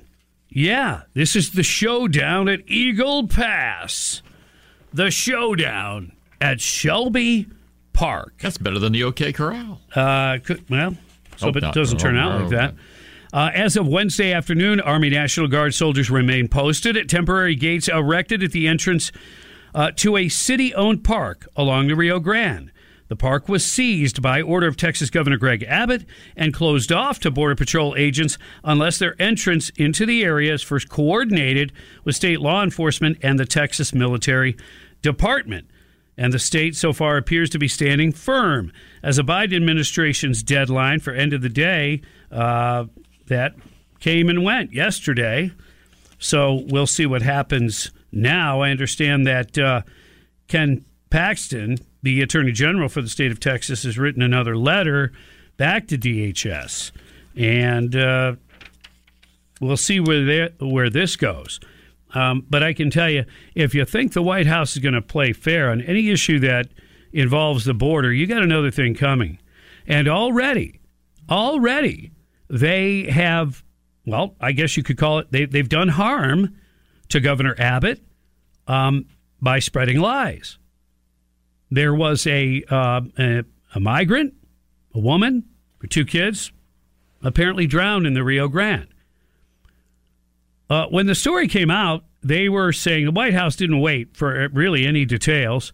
Yeah, 0.48 1.02
this 1.14 1.36
is 1.36 1.52
the 1.52 1.62
showdown 1.62 2.48
at 2.48 2.60
Eagle 2.66 3.28
Pass. 3.28 4.22
The 4.92 5.10
showdown 5.10 6.12
at 6.40 6.60
Shelby 6.60 7.46
Park. 7.98 8.34
That's 8.40 8.58
better 8.58 8.78
than 8.78 8.92
the 8.92 9.02
OK 9.02 9.32
Corral. 9.32 9.80
Uh, 9.92 10.38
could, 10.38 10.70
well, 10.70 10.96
so 11.36 11.46
Hope 11.46 11.56
it 11.56 11.64
doesn't 11.72 11.98
turn 11.98 12.16
Oh, 12.16 12.20
out 12.20 12.40
like 12.42 12.50
that. 12.50 12.74
Uh, 13.32 13.50
as 13.52 13.76
of 13.76 13.88
Wednesday 13.88 14.32
afternoon, 14.32 14.80
Army 14.80 15.10
National 15.10 15.48
Guard 15.48 15.74
soldiers 15.74 16.08
remain 16.08 16.46
posted 16.46 16.96
at 16.96 17.08
temporary 17.08 17.56
gates 17.56 17.88
erected 17.88 18.42
at 18.44 18.52
the 18.52 18.68
entrance 18.68 19.10
uh, 19.74 19.90
to 19.96 20.16
a 20.16 20.28
city 20.28 20.72
owned 20.74 21.02
park 21.02 21.48
along 21.56 21.88
the 21.88 21.96
Rio 21.96 22.20
Grande. 22.20 22.70
The 23.08 23.16
park 23.16 23.48
was 23.48 23.64
seized 23.64 24.22
by 24.22 24.42
order 24.42 24.66
of 24.68 24.76
Texas 24.76 25.10
Governor 25.10 25.36
Greg 25.36 25.64
Abbott 25.66 26.04
and 26.36 26.54
closed 26.54 26.92
off 26.92 27.18
to 27.20 27.30
Border 27.32 27.56
Patrol 27.56 27.96
agents 27.96 28.38
unless 28.62 28.98
their 28.98 29.20
entrance 29.20 29.70
into 29.70 30.06
the 30.06 30.22
area 30.22 30.54
is 30.54 30.62
first 30.62 30.88
coordinated 30.88 31.72
with 32.04 32.14
state 32.14 32.40
law 32.40 32.62
enforcement 32.62 33.18
and 33.22 33.38
the 33.40 33.44
Texas 33.46 33.92
Military 33.92 34.56
Department. 35.02 35.67
And 36.18 36.32
the 36.32 36.38
state 36.40 36.74
so 36.74 36.92
far 36.92 37.16
appears 37.16 37.48
to 37.50 37.60
be 37.60 37.68
standing 37.68 38.10
firm 38.10 38.72
as 39.04 39.18
a 39.18 39.22
Biden 39.22 39.54
administration's 39.54 40.42
deadline 40.42 40.98
for 40.98 41.12
end 41.12 41.32
of 41.32 41.42
the 41.42 41.48
day 41.48 42.02
uh, 42.32 42.86
that 43.28 43.54
came 44.00 44.28
and 44.28 44.42
went 44.42 44.72
yesterday. 44.72 45.52
So 46.18 46.64
we'll 46.66 46.88
see 46.88 47.06
what 47.06 47.22
happens 47.22 47.92
now. 48.10 48.62
I 48.62 48.70
understand 48.70 49.28
that 49.28 49.56
uh, 49.56 49.82
Ken 50.48 50.84
Paxton, 51.08 51.78
the 52.02 52.20
Attorney 52.20 52.52
General 52.52 52.88
for 52.88 53.00
the 53.00 53.08
state 53.08 53.30
of 53.30 53.38
Texas, 53.38 53.84
has 53.84 53.96
written 53.96 54.20
another 54.20 54.56
letter 54.56 55.12
back 55.56 55.86
to 55.88 55.96
DHS, 55.96 56.90
and 57.36 57.94
uh, 57.94 58.34
we'll 59.60 59.76
see 59.76 60.00
where 60.00 60.24
they, 60.24 60.48
where 60.58 60.90
this 60.90 61.14
goes. 61.14 61.60
Um, 62.14 62.46
but 62.48 62.62
I 62.62 62.72
can 62.72 62.90
tell 62.90 63.10
you, 63.10 63.24
if 63.54 63.74
you 63.74 63.84
think 63.84 64.12
the 64.12 64.22
White 64.22 64.46
House 64.46 64.72
is 64.72 64.78
going 64.78 64.94
to 64.94 65.02
play 65.02 65.32
fair 65.32 65.70
on 65.70 65.82
any 65.82 66.10
issue 66.10 66.38
that 66.40 66.68
involves 67.12 67.64
the 67.64 67.74
border, 67.74 68.12
you 68.12 68.26
got 68.26 68.42
another 68.42 68.70
thing 68.70 68.94
coming. 68.94 69.38
And 69.86 70.08
already, 70.08 70.80
already, 71.28 72.12
they 72.48 73.04
have, 73.10 73.62
well, 74.06 74.36
I 74.40 74.52
guess 74.52 74.76
you 74.76 74.82
could 74.82 74.96
call 74.96 75.18
it, 75.18 75.30
they, 75.30 75.44
they've 75.44 75.68
done 75.68 75.88
harm 75.88 76.56
to 77.10 77.20
Governor 77.20 77.54
Abbott 77.58 78.02
um, 78.66 79.06
by 79.40 79.58
spreading 79.58 79.98
lies. 79.98 80.58
There 81.70 81.94
was 81.94 82.26
a, 82.26 82.64
uh, 82.70 83.02
a, 83.18 83.44
a 83.74 83.80
migrant, 83.80 84.34
a 84.94 84.98
woman, 84.98 85.44
with 85.80 85.90
two 85.90 86.06
kids, 86.06 86.52
apparently 87.22 87.66
drowned 87.66 88.06
in 88.06 88.14
the 88.14 88.24
Rio 88.24 88.48
Grande. 88.48 88.88
Uh, 90.70 90.86
when 90.86 91.06
the 91.06 91.14
story 91.14 91.48
came 91.48 91.70
out, 91.70 92.04
they 92.22 92.48
were 92.48 92.72
saying 92.72 93.04
the 93.04 93.12
White 93.12 93.34
House 93.34 93.56
didn't 93.56 93.80
wait 93.80 94.16
for 94.16 94.48
really 94.52 94.86
any 94.86 95.04
details. 95.04 95.72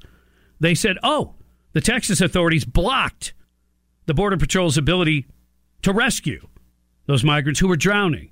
They 0.61 0.75
said, 0.75 0.99
oh, 1.03 1.35
the 1.73 1.81
Texas 1.81 2.21
authorities 2.21 2.65
blocked 2.65 3.35
the 4.07 4.15
Border 4.15 4.37
Patrol's 4.37 4.79
ability 4.79 5.27
to 5.83 5.93
rescue 5.93 6.47
those 7.07 7.25
migrants 7.25 7.61
who 7.61 7.69
were 7.69 7.77
drowning. 7.77 8.31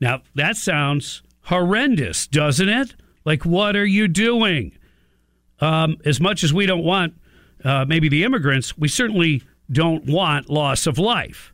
Now, 0.00 0.22
that 0.34 0.56
sounds 0.56 1.22
horrendous, 1.42 2.26
doesn't 2.26 2.68
it? 2.68 2.94
Like, 3.24 3.44
what 3.44 3.76
are 3.76 3.86
you 3.86 4.08
doing? 4.08 4.76
Um, 5.60 5.96
as 6.04 6.20
much 6.20 6.44
as 6.44 6.52
we 6.52 6.66
don't 6.66 6.84
want 6.84 7.14
uh, 7.64 7.84
maybe 7.86 8.08
the 8.08 8.24
immigrants, 8.24 8.78
we 8.78 8.88
certainly 8.88 9.42
don't 9.70 10.06
want 10.06 10.48
loss 10.48 10.86
of 10.86 10.98
life. 10.98 11.52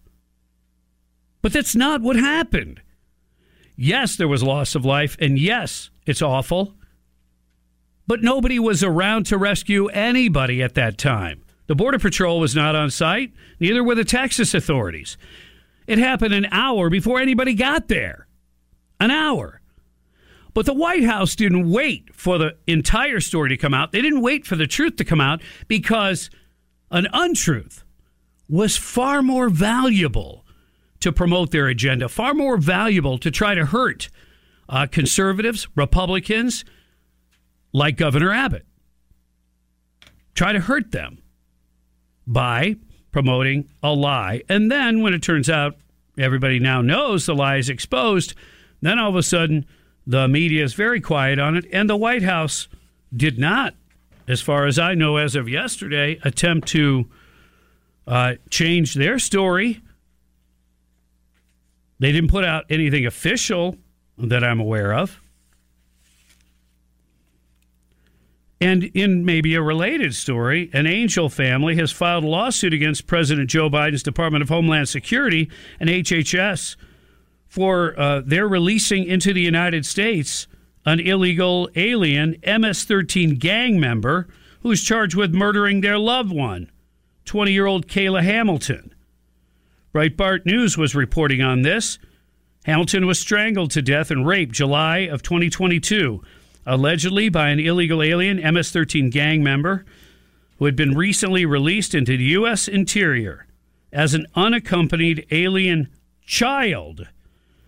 But 1.43 1.53
that's 1.53 1.75
not 1.75 2.03
what 2.03 2.17
happened. 2.17 2.81
Yes, 3.77 4.17
there 4.17 4.29
was 4.29 4.43
loss 4.43 4.75
of 4.75 4.85
life, 4.85 5.17
and 5.21 5.39
yes, 5.39 5.91
it's 6.07 6.23
awful. 6.23 6.75
But 8.07 8.23
nobody 8.23 8.59
was 8.59 8.85
around 8.85 9.27
to 9.27 9.39
rescue 9.39 9.87
anybody 9.89 10.63
at 10.63 10.75
that 10.75 10.99
time. 10.99 11.43
The 11.67 11.75
Border 11.75 11.99
Patrol 11.99 12.41
was 12.41 12.55
not 12.55 12.77
on 12.77 12.91
site, 12.91 13.33
neither 13.59 13.83
were 13.83 13.95
the 13.95 14.05
Texas 14.05 14.55
authorities. 14.55 15.17
It 15.87 15.99
happened 15.99 16.35
an 16.35 16.47
hour 16.51 16.91
before 16.91 17.21
anybody 17.21 17.55
got 17.55 17.89
there. 17.89 18.27
An 19.01 19.11
hour. 19.11 19.61
But 20.53 20.67
the 20.67 20.75
White 20.75 21.05
House 21.05 21.35
didn't 21.35 21.69
wait 21.69 22.15
for 22.15 22.39
the 22.39 22.57
entire 22.67 23.21
story 23.21 23.49
to 23.49 23.57
come 23.57 23.75
out. 23.75 23.91
They 23.91 24.03
didn't 24.03 24.21
wait 24.21 24.47
for 24.47 24.57
the 24.57 24.69
truth 24.69 24.97
to 24.97 25.05
come 25.05 25.21
out 25.21 25.43
because 25.67 26.31
an 26.91 27.09
untruth 27.13 27.83
was 28.49 28.77
far 28.77 29.21
more 29.21 29.49
valuable 29.49 30.44
to 31.05 31.13
promote 31.13 31.51
their 31.51 31.67
agenda, 31.67 32.09
far 32.09 32.33
more 32.33 32.57
valuable 32.57 33.19
to 33.19 33.31
try 33.31 33.55
to 33.55 33.67
hurt 33.67 34.09
uh, 34.71 34.87
conservatives, 34.91 35.69
Republicans, 35.75 36.65
like 37.75 37.99
Governor 37.99 38.33
Abbott. 38.33 38.65
Try 40.35 40.55
to 40.55 40.61
hurt 40.61 40.93
them 40.93 41.19
by 42.27 42.77
promoting 43.13 43.69
a 43.83 43.93
lie. 43.93 44.45
And 44.49 44.73
then 44.73 45.03
when 45.03 45.13
it 45.13 45.23
turns 45.23 45.51
out 45.51 45.77
everybody 46.17 46.59
now 46.59 46.81
knows 46.81 47.27
the 47.27 47.35
lie 47.35 47.57
is 47.57 47.69
exposed, 47.69 48.35
then 48.81 48.99
all 48.99 49.11
of 49.11 49.17
a 49.17 49.23
sudden 49.23 49.67
the 50.07 50.27
media 50.27 50.65
is 50.65 50.73
very 50.73 51.03
quiet 51.03 51.39
on 51.39 51.55
it. 51.55 51.67
And 51.71 51.89
the 51.89 51.99
White 51.99 52.23
House 52.23 52.67
did 53.15 53.39
not, 53.39 53.75
as 54.27 54.41
far 54.41 54.67
as 54.67 54.79
I 54.79 54.95
know 54.95 55.19
as 55.19 55.37
of 55.37 55.51
yesterday, 55.51 56.19
attempt 56.25 56.67
to 56.69 57.11
uh, 58.07 58.37
change 58.49 58.95
their 58.95 59.19
story. 59.19 59.83
They 61.99 62.13
didn't 62.13 62.31
put 62.31 62.45
out 62.45 62.65
anything 62.69 63.07
official 63.07 63.77
that 64.19 64.45
I'm 64.45 64.61
aware 64.61 64.93
of. 64.93 65.21
And 68.61 68.85
in 68.95 69.25
maybe 69.25 69.55
a 69.57 69.63
related 69.63 70.15
story, 70.15 70.71
an 70.73 70.87
Angel 70.87 71.29
family 71.29 71.77
has 71.77 71.93
filed 71.93 72.25
a 72.25 72.29
lawsuit 72.29 72.73
against 72.73 73.07
President 73.07 73.51
Joe 73.51 73.69
Biden's 73.69 74.03
Department 74.03 74.43
of 74.43 74.49
Homeland 74.49 74.89
Security 74.89 75.51
and 75.79 75.91
HHS 75.91 76.77
for 77.47 77.99
uh, 78.01 78.23
their 78.25 78.49
releasing 78.49 79.05
into 79.05 79.35
the 79.35 79.43
United 79.43 79.85
States 79.85 80.47
an 80.87 81.01
illegal 81.01 81.69
alien 81.77 82.37
MS 82.47 82.85
13 82.85 83.37
gang 83.37 83.79
member 83.79 84.29
who's 84.61 84.83
charged 84.83 85.15
with 85.15 85.35
murdering 85.35 85.81
their 85.81 85.99
loved 85.99 86.33
one, 86.33 86.71
20 87.27 87.53
year 87.53 87.67
old 87.67 87.87
Kayla 87.87 88.23
Hamilton. 88.23 88.94
Breitbart 89.95 90.45
News 90.45 90.77
was 90.77 90.95
reporting 90.95 91.41
on 91.41 91.63
this. 91.63 91.99
Hamilton 92.65 93.07
was 93.07 93.19
strangled 93.19 93.71
to 93.73 93.83
death 93.83 94.11
and 94.11 94.27
raped 94.27 94.53
July 94.53 94.99
of 94.99 95.23
2022 95.23 96.23
allegedly 96.67 97.29
by 97.29 97.49
an 97.49 97.61
illegal 97.61 98.03
alien 98.03 98.37
MS 98.55 98.71
13 98.71 99.11
gang 99.11 99.43
member 99.43 99.85
who 100.59 100.65
had 100.65 100.77
been 100.77 100.95
recently 100.95 101.45
released 101.45 101.95
into 101.95 102.17
the 102.17 102.25
U.S. 102.25 102.69
interior 102.69 103.47
as 103.93 104.15
an 104.15 104.27
unaccompanied 104.35 105.27
alien 105.31 105.89
child, 106.27 107.09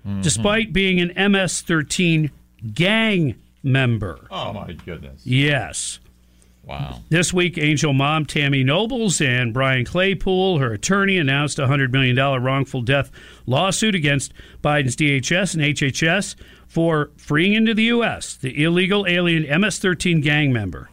mm-hmm. 0.06 0.20
despite 0.20 0.72
being 0.72 1.00
an 1.00 1.32
MS 1.32 1.62
13 1.62 2.30
gang 2.72 3.34
member. 3.62 4.26
Oh, 4.30 4.52
my 4.52 4.72
goodness. 4.72 5.26
Yes. 5.26 5.98
Wow. 6.66 7.00
This 7.10 7.32
week, 7.32 7.58
Angel 7.58 7.92
mom 7.92 8.26
Tammy 8.26 8.64
Nobles 8.64 9.20
and 9.20 9.54
Brian 9.54 9.84
Claypool, 9.84 10.58
her 10.58 10.72
attorney, 10.72 11.16
announced 11.16 11.60
a 11.60 11.66
$100 11.66 11.92
million 11.92 12.16
wrongful 12.16 12.82
death 12.82 13.12
lawsuit 13.46 13.94
against 13.94 14.32
Biden's 14.64 14.96
DHS 14.96 15.54
and 15.54 15.62
HHS 15.62 16.34
for 16.66 17.10
freeing 17.16 17.54
into 17.54 17.72
the 17.72 17.84
U.S. 17.84 18.34
the 18.34 18.64
illegal 18.64 19.06
alien 19.06 19.60
MS 19.60 19.78
13 19.78 20.20
gang 20.20 20.52
member. 20.52 20.90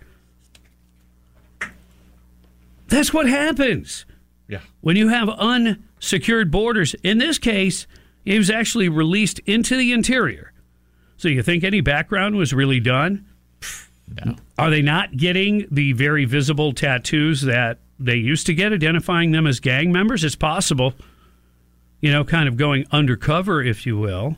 That's 2.87 3.11
what 3.11 3.27
happens. 3.27 4.05
Yeah. 4.47 4.59
When 4.81 4.95
you 4.95 5.07
have 5.07 5.27
unsecured 5.27 6.51
borders. 6.51 6.93
In 7.01 7.17
this 7.17 7.39
case, 7.39 7.87
he 8.23 8.37
was 8.37 8.51
actually 8.51 8.89
released 8.89 9.39
into 9.39 9.75
the 9.75 9.91
interior. 9.91 10.53
So 11.17 11.29
you 11.29 11.41
think 11.41 11.63
any 11.63 11.81
background 11.81 12.35
was 12.35 12.53
really 12.53 12.79
done? 12.79 13.25
Are 14.57 14.69
they 14.69 14.81
not 14.81 15.17
getting 15.17 15.67
the 15.71 15.93
very 15.93 16.25
visible 16.25 16.73
tattoos 16.73 17.41
that 17.41 17.79
they 17.99 18.15
used 18.15 18.45
to 18.47 18.53
get, 18.53 18.73
identifying 18.73 19.31
them 19.31 19.47
as 19.47 19.59
gang 19.59 19.91
members? 19.91 20.23
It's 20.23 20.35
possible. 20.35 20.93
You 22.01 22.11
know, 22.11 22.23
kind 22.23 22.47
of 22.47 22.57
going 22.57 22.85
undercover, 22.91 23.63
if 23.63 23.85
you 23.85 23.97
will. 23.97 24.37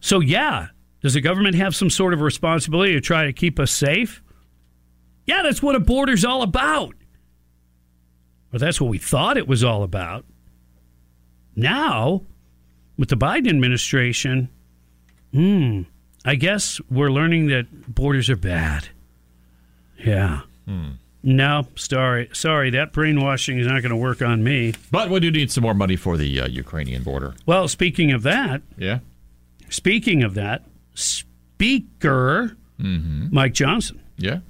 So, 0.00 0.20
yeah, 0.20 0.68
does 1.00 1.14
the 1.14 1.20
government 1.20 1.56
have 1.56 1.74
some 1.74 1.90
sort 1.90 2.12
of 2.12 2.20
responsibility 2.20 2.92
to 2.92 3.00
try 3.00 3.24
to 3.24 3.32
keep 3.32 3.58
us 3.58 3.70
safe? 3.70 4.22
Yeah, 5.26 5.42
that's 5.42 5.62
what 5.62 5.74
a 5.74 5.80
border's 5.80 6.24
all 6.24 6.42
about. 6.42 6.94
Or 8.52 8.58
that's 8.58 8.80
what 8.80 8.90
we 8.90 8.98
thought 8.98 9.36
it 9.36 9.48
was 9.48 9.64
all 9.64 9.82
about. 9.82 10.24
Now, 11.56 12.22
with 12.98 13.08
the 13.08 13.16
Biden 13.16 13.48
administration, 13.48 14.48
hmm, 15.32 15.82
I 16.24 16.36
guess 16.36 16.80
we're 16.90 17.10
learning 17.10 17.48
that 17.48 17.94
borders 17.94 18.30
are 18.30 18.36
bad. 18.36 18.88
Yeah. 19.98 20.42
Hmm. 20.66 20.90
No, 21.24 21.68
sorry, 21.76 22.28
sorry, 22.32 22.70
that 22.70 22.92
brainwashing 22.92 23.58
is 23.58 23.66
not 23.68 23.80
going 23.82 23.90
to 23.90 23.96
work 23.96 24.22
on 24.22 24.42
me. 24.42 24.74
But 24.90 25.08
we 25.08 25.20
do 25.20 25.30
need 25.30 25.52
some 25.52 25.62
more 25.62 25.74
money 25.74 25.94
for 25.94 26.16
the 26.16 26.40
uh, 26.40 26.48
Ukrainian 26.48 27.04
border. 27.04 27.34
Well, 27.46 27.68
speaking 27.68 28.10
of 28.10 28.24
that, 28.24 28.62
yeah, 28.76 28.98
Speaking 29.72 30.22
of 30.22 30.34
that, 30.34 30.64
Speaker 30.92 32.58
mm-hmm. 32.78 33.28
Mike 33.30 33.54
Johnson. 33.54 34.02
Yeah. 34.18 34.40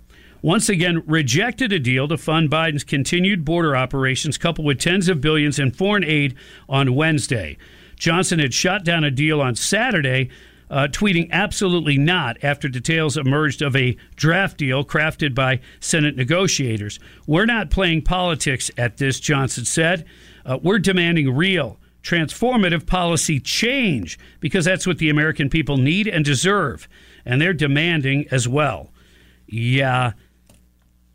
Once 0.43 0.69
again, 0.69 1.05
rejected 1.07 1.73
a 1.73 1.79
deal 1.79 2.09
to 2.09 2.19
fund 2.19 2.51
Biden's 2.51 2.83
continued 2.83 3.45
border 3.45 3.77
operations, 3.77 4.37
coupled 4.37 4.67
with 4.67 4.81
tens 4.81 5.09
of 5.09 5.21
billions 5.21 5.61
in 5.61 5.71
foreign 5.71 6.03
aid 6.03 6.35
on 6.69 6.97
Wednesday. 6.97 7.57
Johnson 7.95 8.41
had 8.41 8.53
shot 8.53 8.85
down 8.85 9.05
a 9.05 9.13
deal 9.13 9.41
on 9.41 9.55
Saturday, 9.55 10.29
uh, 10.73 10.89
tweeting 10.91 11.31
absolutely 11.31 11.99
not 11.99 12.43
after 12.43 12.67
details 12.67 13.19
emerged 13.19 13.61
of 13.61 13.77
a 13.77 13.95
draft 14.17 14.57
deal 14.57 14.83
crafted 14.83 15.35
by 15.35 15.61
Senate 15.81 16.17
negotiators. 16.17 16.99
We're 17.27 17.45
not 17.45 17.71
playing 17.71 18.03
politics 18.03 18.71
at 18.79 18.97
this, 18.97 19.21
Johnson 19.21 19.67
said. 19.67 20.07
Uh, 20.47 20.59
we're 20.63 20.79
demanding 20.79 21.37
real, 21.37 21.79
transformative 22.03 22.87
policy 22.87 23.39
change 23.39 24.19
because 24.41 24.65
that's 24.65 24.87
what 24.87 24.97
the 24.97 25.11
American 25.11 25.51
people 25.51 25.77
need 25.77 26.09
and 26.09 26.25
deserve. 26.25 26.89
And 27.27 27.41
they're 27.41 27.53
demanding 27.53 28.27
as 28.31 28.49
well. 28.49 28.91
Yeah, 29.47 30.13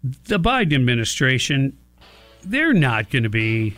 the 0.04 0.40
Biden 0.40 0.76
administration, 0.76 1.76
they're 2.44 2.74
not 2.74 3.10
going 3.10 3.24
to 3.24 3.30
be 3.30 3.76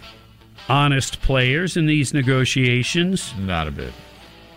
honest 0.68 1.22
players 1.22 1.78
in 1.78 1.86
these 1.86 2.14
negotiations. 2.14 3.34
Not 3.38 3.70
a 3.70 3.72
bit. 3.72 3.94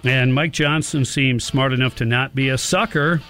And 0.05 0.35
Mike 0.35 0.53
Johnson 0.53 1.05
seems 1.05 1.45
smart 1.45 1.73
enough 1.73 1.95
to 1.97 2.05
not 2.05 2.35
be 2.35 2.49
a 2.49 2.59
sucker. 2.59 3.21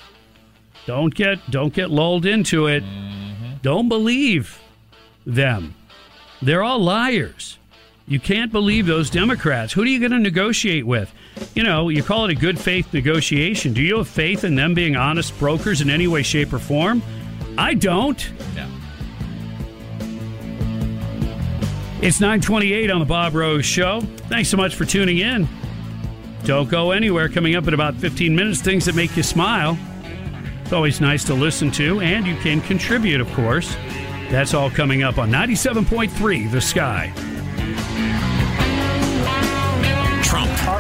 Don't 0.87 1.15
get 1.15 1.39
don't 1.51 1.73
get 1.73 1.91
lulled 1.91 2.27
into 2.27 2.67
it. 2.67 2.83
Mm-hmm. 2.83 3.55
Don't 3.63 3.89
believe 3.89 4.61
them. 5.27 5.75
They're 6.41 6.63
all 6.63 6.81
liars. 6.81 7.59
You 8.09 8.19
can't 8.19 8.51
believe 8.51 8.87
those 8.87 9.11
Democrats. 9.11 9.73
Who 9.73 9.83
are 9.83 9.87
you 9.87 10.01
going 10.01 10.11
to 10.11 10.19
negotiate 10.19 10.85
with? 10.87 11.13
You 11.55 11.63
know, 11.63 11.89
you 11.89 12.03
call 12.03 12.25
it 12.25 12.33
a 12.33 12.35
good 12.35 12.59
faith 12.59 12.93
negotiation. 12.93 13.73
Do 13.73 13.81
you 13.81 13.99
have 13.99 14.09
faith 14.09 14.43
in 14.43 14.57
them 14.57 14.75
being 14.75 14.97
honest 14.97 15.39
brokers 15.39 15.81
in 15.81 15.89
any 15.89 16.09
way, 16.09 16.23
shape, 16.23 16.53
or 16.53 16.59
form? 16.59 17.01
I 17.57 17.75
don't. 17.75 18.31
No. 18.57 18.69
It's 22.03 22.21
928 22.21 22.91
on 22.91 22.99
the 22.99 23.07
Bob 23.07 23.35
Rose 23.35 23.65
Show. 23.65 24.01
Thanks 24.29 24.49
so 24.49 24.57
much 24.57 24.75
for 24.75 24.85
tuning 24.85 25.19
in. 25.19 25.49
Don't 26.45 26.69
go 26.69 26.91
anywhere. 26.91 27.29
Coming 27.29 27.55
up 27.55 27.69
in 27.69 27.75
about 27.75 27.95
15 27.95 28.35
minutes, 28.35 28.61
things 28.61 28.85
that 28.87 28.95
make 28.95 29.17
you 29.17 29.23
smile. 29.23 29.79
It's 30.63 30.73
always 30.73 31.01
nice 31.01 31.25
to 31.25 31.35
listen 31.35 31.71
to, 31.73 32.01
and 32.01 32.27
you 32.27 32.37
can 32.37 32.61
contribute, 32.63 33.21
of 33.21 33.33
course. 33.33 33.77
That's 34.31 34.55
all 34.55 34.71
coming 34.71 35.03
up 35.03 35.19
on 35.19 35.31
97.3 35.31 36.51
The 36.51 36.61
Sky. 36.61 37.32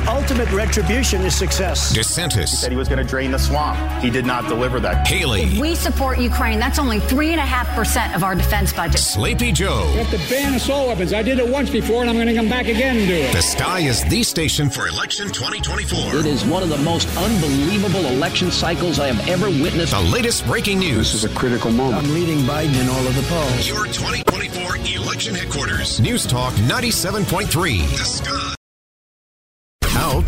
Ultimate 0.08 0.50
retribution 0.52 1.22
is 1.22 1.34
success. 1.34 1.96
DeSantis. 1.96 2.50
He 2.50 2.56
said 2.56 2.70
he 2.70 2.76
was 2.76 2.88
going 2.88 2.98
to 2.98 3.08
drain 3.08 3.30
the 3.30 3.38
swamp. 3.38 3.78
He 4.02 4.10
did 4.10 4.26
not 4.26 4.48
deliver 4.48 4.80
that. 4.80 5.06
Haley. 5.06 5.42
If 5.42 5.58
we 5.58 5.74
support 5.74 6.18
Ukraine, 6.18 6.58
that's 6.58 6.78
only 6.78 6.98
3.5% 7.00 8.14
of 8.14 8.24
our 8.24 8.34
defense 8.34 8.72
budget. 8.72 9.00
Sleepy 9.00 9.52
Joe. 9.52 9.90
You 9.92 10.04
have 10.04 10.10
to 10.10 10.30
ban 10.30 10.54
assault 10.54 10.88
weapons. 10.88 11.12
I 11.12 11.22
did 11.22 11.38
it 11.38 11.48
once 11.48 11.70
before, 11.70 12.02
and 12.02 12.10
I'm 12.10 12.16
going 12.16 12.28
to 12.28 12.34
come 12.34 12.48
back 12.48 12.66
again 12.66 12.96
and 12.96 13.06
do 13.06 13.14
it. 13.14 13.32
The 13.32 13.42
Sky 13.42 13.80
is 13.80 14.04
the 14.04 14.22
station 14.22 14.70
for 14.70 14.88
election 14.88 15.26
2024. 15.28 16.20
It 16.20 16.26
is 16.26 16.44
one 16.44 16.62
of 16.62 16.68
the 16.68 16.78
most 16.78 17.08
unbelievable 17.16 18.06
election 18.06 18.50
cycles 18.50 18.98
I 18.98 19.08
have 19.08 19.28
ever 19.28 19.46
witnessed. 19.46 19.92
The 19.92 20.00
latest 20.00 20.46
breaking 20.46 20.78
news. 20.78 21.12
This 21.12 21.14
is 21.14 21.24
a 21.24 21.34
critical 21.34 21.70
moment. 21.70 22.06
I'm 22.06 22.14
leading 22.14 22.38
Biden 22.40 22.80
in 22.80 22.88
all 22.88 23.06
of 23.06 23.14
the 23.14 23.22
polls. 23.22 23.68
Your 23.68 23.86
2024 23.86 24.76
election 25.12 25.34
headquarters. 25.34 26.00
News 26.00 26.26
Talk 26.26 26.52
97.3. 26.54 27.80
The 27.90 28.04
Sky. 28.04 28.61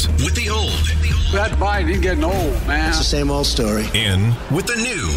Out 0.04 0.20
with 0.20 0.34
the 0.34 0.50
old. 0.50 0.70
That 1.32 1.50
Biden, 1.58 1.88
he's 1.88 2.00
getting 2.00 2.24
old, 2.24 2.66
man. 2.66 2.88
It's 2.88 2.98
the 2.98 3.04
same 3.04 3.30
old 3.30 3.46
story. 3.46 3.86
In 3.94 4.34
with 4.50 4.66
the 4.66 4.76
new. 4.76 5.08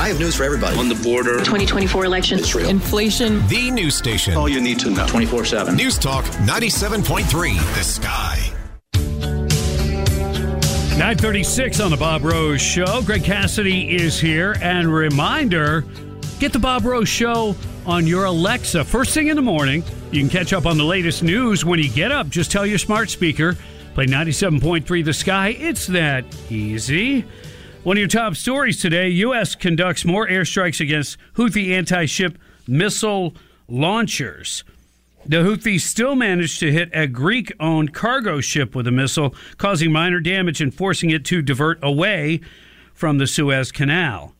I 0.00 0.08
have 0.08 0.18
news 0.18 0.34
for 0.34 0.44
everybody. 0.44 0.78
On 0.78 0.88
the 0.88 0.94
border. 0.96 1.38
2024 1.38 2.04
election. 2.04 2.38
Israel. 2.38 2.68
Inflation. 2.68 3.46
The 3.48 3.70
news 3.70 3.94
station. 3.94 4.34
All 4.34 4.48
you 4.48 4.60
need 4.60 4.78
to 4.80 4.90
know. 4.90 5.06
24 5.06 5.44
7. 5.44 5.76
News 5.76 5.98
Talk 5.98 6.24
97.3. 6.24 7.56
The 7.74 7.84
Sky. 7.84 8.52
936 10.96 11.80
on 11.80 11.90
the 11.90 11.96
Bob 11.96 12.24
Rose 12.24 12.60
Show. 12.60 13.02
Greg 13.02 13.22
Cassidy 13.22 13.94
is 13.96 14.18
here. 14.18 14.56
And 14.62 14.92
reminder 14.92 15.84
get 16.38 16.52
the 16.52 16.58
Bob 16.58 16.84
Rose 16.84 17.08
Show 17.08 17.54
on 17.84 18.06
your 18.06 18.24
Alexa. 18.24 18.84
First 18.84 19.12
thing 19.12 19.28
in 19.28 19.36
the 19.36 19.42
morning, 19.42 19.84
you 20.10 20.20
can 20.20 20.30
catch 20.30 20.52
up 20.52 20.66
on 20.66 20.78
the 20.78 20.84
latest 20.84 21.22
news 21.22 21.64
when 21.64 21.78
you 21.78 21.90
get 21.90 22.12
up. 22.12 22.28
Just 22.28 22.50
tell 22.50 22.66
your 22.66 22.78
smart 22.78 23.10
speaker, 23.10 23.56
play 23.96 24.04
97.3 24.04 25.06
The 25.06 25.14
Sky. 25.14 25.56
It's 25.58 25.86
that 25.86 26.26
easy. 26.50 27.24
One 27.82 27.96
of 27.96 27.98
your 27.98 28.08
top 28.08 28.36
stories 28.36 28.78
today 28.78 29.08
U.S. 29.08 29.54
conducts 29.54 30.04
more 30.04 30.28
airstrikes 30.28 30.82
against 30.82 31.16
Houthi 31.36 31.70
anti 31.70 32.04
ship 32.04 32.36
missile 32.68 33.34
launchers. 33.68 34.64
The 35.24 35.38
Houthis 35.38 35.80
still 35.80 36.14
managed 36.14 36.60
to 36.60 36.70
hit 36.70 36.90
a 36.92 37.06
Greek 37.06 37.50
owned 37.58 37.94
cargo 37.94 38.42
ship 38.42 38.74
with 38.74 38.86
a 38.86 38.92
missile, 38.92 39.34
causing 39.56 39.92
minor 39.92 40.20
damage 40.20 40.60
and 40.60 40.74
forcing 40.74 41.08
it 41.08 41.24
to 41.24 41.40
divert 41.40 41.78
away 41.82 42.42
from 42.92 43.16
the 43.16 43.26
Suez 43.26 43.72
Canal. 43.72 44.35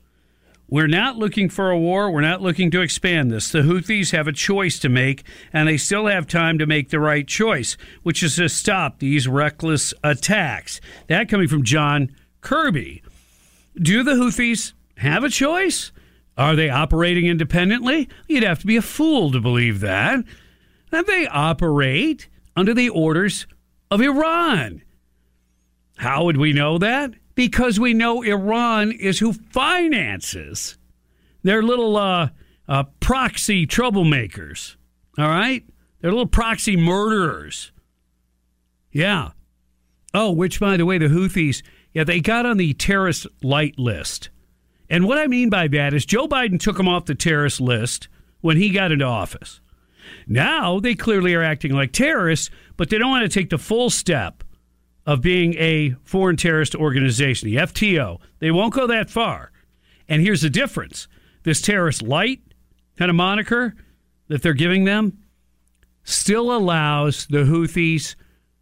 We're 0.69 0.89
not 0.89 1.17
looking 1.17 1.49
for 1.49 1.71
a 1.71 1.79
war. 1.79 2.11
We're 2.11 2.21
not 2.23 2.43
looking 2.43 2.73
to 2.73 2.81
expand 2.81 3.31
this. 3.31 3.51
The 3.51 3.61
Houthis 3.61 4.11
have 4.11 4.27
a 4.27 4.33
choice 4.33 4.81
to 4.81 4.89
make, 4.89 5.23
and 5.53 5.69
they 5.69 5.77
still 5.77 6.07
have 6.07 6.27
time 6.27 6.59
to 6.59 6.67
make 6.67 6.91
the 6.91 6.99
right 6.99 7.27
choice, 7.27 7.77
which 8.03 8.23
is 8.23 8.37
to 8.37 8.49
stop 8.49 8.99
these 8.99 9.29
reckless 9.29 9.95
attacks. 10.03 10.81
That 11.07 11.29
coming 11.29 11.47
from 11.47 11.63
John 11.63 12.11
Kirby. 12.41 13.03
Do 13.77 14.03
the 14.03 14.15
Houthis 14.15 14.73
have 14.97 15.23
a 15.23 15.29
choice? 15.29 15.93
Are 16.37 16.57
they 16.57 16.69
operating 16.69 17.27
independently? 17.27 18.09
You'd 18.27 18.43
have 18.43 18.59
to 18.61 18.67
be 18.67 18.77
a 18.77 18.83
fool 18.83 19.31
to 19.33 19.41
believe 19.41 19.81
that. 19.81 20.25
And 20.91 21.07
they 21.07 21.29
operate 21.29 22.29
under 22.57 22.75
the 22.75 22.89
orders 22.89 23.47
of 23.91 24.01
Iran. 24.01 24.83
How 25.97 26.25
would 26.25 26.37
we 26.37 26.53
know 26.53 26.79
that? 26.79 27.15
Because 27.37 27.79
we 27.79 27.95
know 27.95 28.23
Iran 28.23 28.91
is 28.91 29.21
who 29.21 29.33
finances 29.33 30.77
their 31.45 31.63
little 31.63 31.97
uh, 31.97 32.31
uh, 32.67 32.85
proxy 32.99 33.65
troublemakers. 33.67 34.75
All 35.17 35.29
right? 35.29 35.65
They're 36.01 36.11
little 36.11 36.27
proxy 36.27 36.77
murderers. 36.77 37.71
Yeah. 38.91 39.31
Oh, 40.13 40.33
which, 40.33 40.59
by 40.59 40.77
the 40.77 40.87
way, 40.87 40.99
the 40.99 41.07
Houthis, 41.07 41.63
yeah, 41.93 42.05
they 42.05 42.21
got 42.21 42.47
on 42.47 42.57
the 42.57 42.75
terrorist 42.75 43.27
light 43.43 43.79
list. 43.79 44.31
And 44.89 45.05
what 45.05 45.19
I 45.19 45.27
mean 45.27 45.51
by 45.51 45.69
that 45.69 45.95
is 45.95 46.07
Joe 46.07 46.27
Biden 46.27 46.59
took 46.59 46.77
them 46.77 46.89
off 46.89 47.05
the 47.05 47.15
terrorist 47.15 47.61
list 47.61 48.09
when 48.41 48.57
he 48.57 48.71
got 48.71 48.93
into 48.93 49.05
office. 49.05 49.61
Now 50.27 50.81
they 50.81 50.95
clearly 50.95 51.35
are 51.35 51.43
acting 51.43 51.73
like 51.73 51.93
terrorists, 51.93 52.51
but 52.77 52.89
they 52.89 52.99
don't 52.99 53.11
want 53.11 53.31
to 53.31 53.41
take 53.41 53.51
the 53.51 53.59
full 53.59 53.91
step 53.91 54.43
of 55.07 55.23
being 55.23 55.55
a 55.55 55.95
foreign 56.05 56.37
terrorist 56.37 56.75
organization, 56.75 57.49
the 57.49 57.57
FTO. 57.57 58.19
They 58.41 58.51
won't 58.51 58.75
go 58.75 58.87
that 58.89 59.09
far. 59.09 59.53
And 60.09 60.21
here's 60.21 60.43
the 60.43 60.51
difference 60.51 61.09
this 61.45 61.63
terrorist 61.63 62.03
light 62.03 62.41
kind 62.99 63.09
of 63.09 63.15
moniker 63.15 63.75
that 64.29 64.43
they're 64.43 64.53
giving 64.55 64.85
them 64.85 65.17
still 66.03 66.55
allows 66.55 67.27
the 67.27 67.45
Houthis 67.45 68.17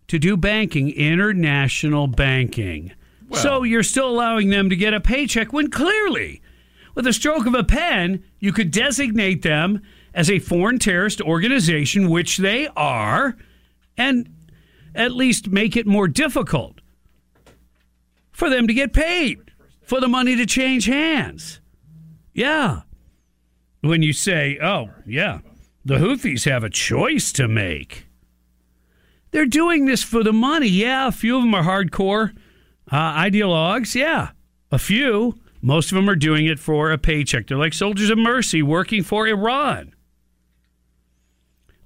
to 0.09 0.19
do 0.19 0.37
banking, 0.37 0.91
international 0.91 2.07
banking. 2.07 2.93
Well- 3.29 3.41
so 3.43 3.63
you're 3.63 3.83
still 3.83 4.09
allowing 4.09 4.51
them 4.51 4.69
to 4.71 4.77
get 4.77 4.93
a 4.95 5.01
paycheck 5.01 5.53
when 5.53 5.71
clearly, 5.71 6.43
with 6.95 7.07
a 7.07 7.13
stroke 7.13 7.47
of 7.47 7.55
a 7.55 7.65
pen, 7.65 8.23
you 8.39 8.53
could 8.53 8.71
designate 8.71 9.43
them 9.43 9.83
as 10.15 10.31
a 10.31 10.39
foreign 10.39 10.79
terrorist 10.79 11.21
organization, 11.21 12.09
which 12.11 12.37
they 12.37 12.69
are, 12.77 13.37
and 13.97 14.29
at 14.95 15.13
least 15.13 15.49
make 15.49 15.77
it 15.77 15.87
more 15.87 16.09
difficult 16.09 16.81
for 18.33 18.51
them 18.51 18.67
to 18.67 18.75
get 18.75 18.93
paid, 18.93 19.53
for 19.83 20.01
the 20.01 20.09
money 20.09 20.37
to 20.37 20.47
change 20.47 20.87
hands. 20.87 21.61
Yeah. 22.33 22.83
When 23.81 24.03
you 24.03 24.13
say, 24.13 24.59
oh, 24.63 24.91
yeah, 25.07 25.41
the 25.85 25.97
Houthis 25.97 26.51
have 26.51 26.65
a 26.65 26.71
choice 26.71 27.33
to 27.33 27.47
make. 27.47 28.07
They're 29.31 29.47
doing 29.47 29.87
this 29.87 30.03
for 30.03 30.23
the 30.23 30.33
money. 30.33 30.69
Yeah, 30.69 31.09
a 31.09 31.13
few 31.13 31.37
of 31.37 31.43
them 31.43 31.55
are 31.55 31.63
hardcore 31.63 32.37
uh, 32.91 33.15
ideologues. 33.15 33.95
Yeah, 33.95 34.31
a 34.71 34.79
few. 34.79 35.39
Most 35.61 35.91
of 35.91 35.97
them 35.97 36.09
are 36.09 36.17
doing 36.17 36.47
it 36.47 36.59
for 36.59 36.93
a 36.93 36.99
paycheck. 36.99 37.47
They're 37.47 37.59
like 37.59 37.73
soldiers 37.73 38.11
of 38.11 38.19
mercy 38.19 38.63
working 38.63 39.03
for 39.03 39.27
Iran. 39.27 39.95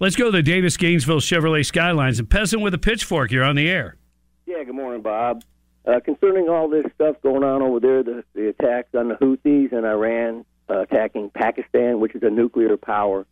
Let's 0.00 0.14
go 0.14 0.26
to 0.26 0.30
the 0.30 0.44
Davis 0.44 0.76
Gainesville 0.76 1.18
Chevrolet 1.18 1.66
Skylines. 1.66 2.20
And 2.20 2.30
peasant 2.30 2.62
with 2.62 2.72
a 2.72 2.78
pitchfork, 2.78 3.32
you're 3.32 3.42
on 3.42 3.56
the 3.56 3.68
air. 3.68 3.96
Yeah, 4.46 4.62
good 4.62 4.76
morning, 4.76 5.02
Bob. 5.02 5.42
Uh, 5.84 5.98
concerning 5.98 6.48
all 6.48 6.68
this 6.68 6.84
stuff 6.94 7.16
going 7.20 7.42
on 7.42 7.62
over 7.62 7.80
there, 7.80 8.04
the, 8.04 8.22
the 8.32 8.48
attacks 8.48 8.94
on 8.94 9.08
the 9.08 9.16
Houthis 9.16 9.72
and 9.72 9.84
Iran 9.84 10.44
uh, 10.70 10.82
attacking 10.82 11.30
Pakistan, 11.30 11.98
which 11.98 12.14
is 12.14 12.22
a 12.22 12.30
nuclear 12.30 12.76
power, 12.76 13.26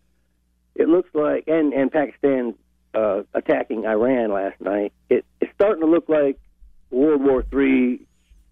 it 0.75 0.89
looks 0.89 1.09
like, 1.15 1.45
and, 1.47 1.73
and 1.73 1.93
Pakistan 1.93 2.55
uh, 2.95 3.23
attacking 3.33 3.87
Iran 3.87 4.33
last 4.33 4.61
night, 4.61 4.93
it, 5.09 5.25
it's 5.41 5.53
starting 5.55 5.83
to 5.83 5.87
look 5.87 6.09
like 6.09 6.37
World 6.91 7.23
War 7.23 7.45
III 7.53 8.01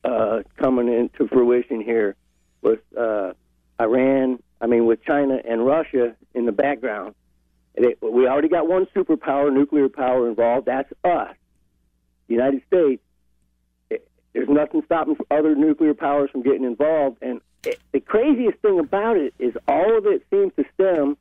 uh, 0.04 0.42
coming 0.56 0.86
into 0.86 1.26
fruition 1.26 1.80
here 1.80 2.14
with 2.62 2.78
uh, 2.96 3.32
Iran, 3.80 4.40
I 4.60 4.68
mean, 4.68 4.86
with 4.86 5.02
China 5.02 5.38
and 5.44 5.66
Russia 5.66 6.14
in 6.32 6.46
the 6.46 6.52
background. 6.52 7.16
We 7.76 8.28
already 8.28 8.48
got 8.48 8.68
one 8.68 8.86
superpower, 8.94 9.52
nuclear 9.52 9.88
power 9.88 10.28
involved. 10.28 10.66
That's 10.66 10.92
us, 11.04 11.34
the 12.28 12.34
United 12.34 12.62
States. 12.66 13.02
It, 13.90 14.08
there's 14.32 14.48
nothing 14.48 14.82
stopping 14.84 15.16
other 15.30 15.54
nuclear 15.54 15.94
powers 15.94 16.30
from 16.30 16.42
getting 16.42 16.64
involved. 16.64 17.18
And 17.20 17.40
it, 17.64 17.80
the 17.92 18.00
craziest 18.00 18.58
thing 18.58 18.78
about 18.78 19.16
it 19.16 19.34
is 19.38 19.54
all 19.66 19.98
of 19.98 20.06
it 20.06 20.24
seems 20.30 20.52
to 20.56 20.64
stem 20.74 21.16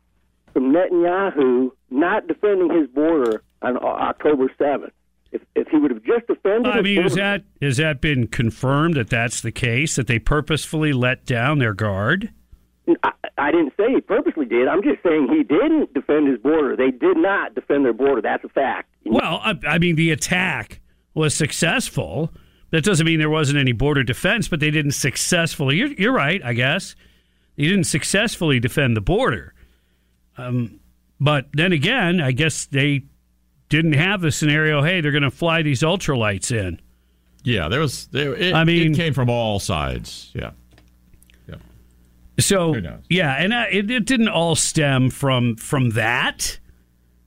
from 0.54 0.72
Netanyahu 0.72 1.72
not 1.90 2.28
defending 2.28 2.72
his 2.78 2.88
border 2.90 3.42
on 3.62 3.78
October 3.78 4.52
7th. 4.60 4.92
If, 5.32 5.42
if 5.56 5.68
he 5.70 5.78
would 5.78 5.90
have 5.90 6.04
just 6.04 6.28
defended 6.28 6.72
I 6.72 6.82
mean, 6.82 7.04
is 7.04 7.16
that 7.16 7.44
has 7.60 7.78
that 7.78 8.02
been 8.02 8.28
confirmed 8.28 8.94
that 8.94 9.10
that's 9.10 9.42
the 9.42 9.52
case? 9.52 9.96
That 9.96 10.06
they 10.06 10.20
purposefully 10.20 10.94
let 10.94 11.26
down 11.26 11.58
their 11.58 11.74
guard? 11.74 12.32
I, 13.04 13.12
I 13.38 13.52
didn't 13.52 13.74
say 13.78 13.92
he 13.94 14.02
purposely 14.02 14.46
did. 14.46 14.68
I'm 14.68 14.84
just 14.84 15.02
saying 15.04 15.28
he 15.32 15.44
didn't 15.44 15.94
defend 15.94 16.28
his 16.28 16.40
border. 16.40 16.76
They 16.76 16.92
did 16.92 17.18
not 17.18 17.56
defend 17.56 17.86
their 17.86 17.94
border. 17.94 18.22
That's 18.22 18.44
a 18.44 18.50
fact. 18.50 18.90
Well, 19.06 19.40
I, 19.44 19.58
I 19.68 19.78
mean, 19.80 19.96
the 19.96 20.12
attack 20.12 20.82
was 21.14 21.34
successful. 21.34 22.32
That 22.72 22.84
doesn't 22.84 23.06
mean 23.06 23.20
there 23.20 23.30
wasn't 23.30 23.60
any 23.60 23.72
border 23.72 24.04
defense, 24.04 24.48
but 24.48 24.60
they 24.60 24.72
didn't 24.72 24.92
successfully. 24.94 25.78
You're, 25.78 25.94
you're 25.94 26.14
right, 26.14 26.42
I 26.44 26.54
guess. 26.54 26.96
They 27.56 27.64
didn't 27.66 27.84
successfully 27.86 28.60
defend 28.60 28.98
the 28.98 29.02
border. 29.02 29.54
Um, 30.38 30.80
but 31.20 31.46
then 31.54 31.72
again, 31.72 32.20
I 32.20 32.32
guess 32.32 32.66
they 32.66 33.04
didn't 33.70 33.94
have 33.94 34.22
the 34.22 34.32
scenario. 34.32 34.82
Hey, 34.82 35.02
they're 35.02 35.12
going 35.12 35.24
to 35.24 35.32
fly 35.32 35.62
these 35.62 35.82
ultralights 35.82 36.52
in. 36.52 36.82
Yeah, 37.44 37.68
there 37.70 37.80
was. 37.80 38.08
There, 38.08 38.34
it, 38.34 38.54
I 38.56 38.64
mean- 38.64 38.94
it 38.94 38.96
came 38.98 39.14
from 39.14 39.30
all 39.30 39.60
sides. 39.60 40.32
Yeah. 40.34 40.52
So 42.40 42.76
yeah, 43.10 43.34
and 43.36 43.54
uh, 43.54 43.66
it, 43.72 43.90
it 43.92 44.06
didn't 44.06 44.30
all 44.30 44.56
stem 44.56 45.10
from 45.10 45.56
from 45.56 45.92
that. 45.92 46.60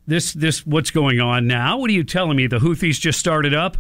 This 0.07 0.33
this 0.33 0.67
what's 0.67 0.91
going 0.91 1.21
on 1.21 1.47
now? 1.47 1.79
What 1.79 1.91
are 1.91 1.95
you 1.95 2.05
telling 2.05 2.37
me? 2.37 2.47
The 2.47 2.59
Houthis 2.59 3.01
just 3.01 3.19
started 3.19 3.55
up 3.55 3.77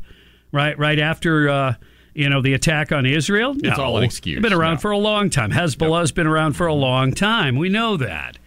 right 0.52 0.78
right 0.78 0.98
after 0.98 1.48
uh, 1.48 1.74
you 2.14 2.28
know 2.30 2.40
the 2.42 2.54
attack 2.54 2.92
on 2.92 3.06
Israel. 3.06 3.54
It's 3.58 3.78
all 3.78 3.98
an 3.98 4.04
excuse. 4.04 4.40
Been 4.40 4.52
around 4.52 4.74
No. 4.74 4.80
for 4.80 4.90
a 4.92 4.98
long 4.98 5.30
time. 5.30 5.50
Hezbollah's 5.50 6.12
been 6.12 6.26
around 6.26 6.54
for 6.54 6.66
a 6.66 6.74
long 6.74 7.12
time. 7.12 7.56
We 7.56 7.68
know 7.68 7.96
that. 7.96 8.38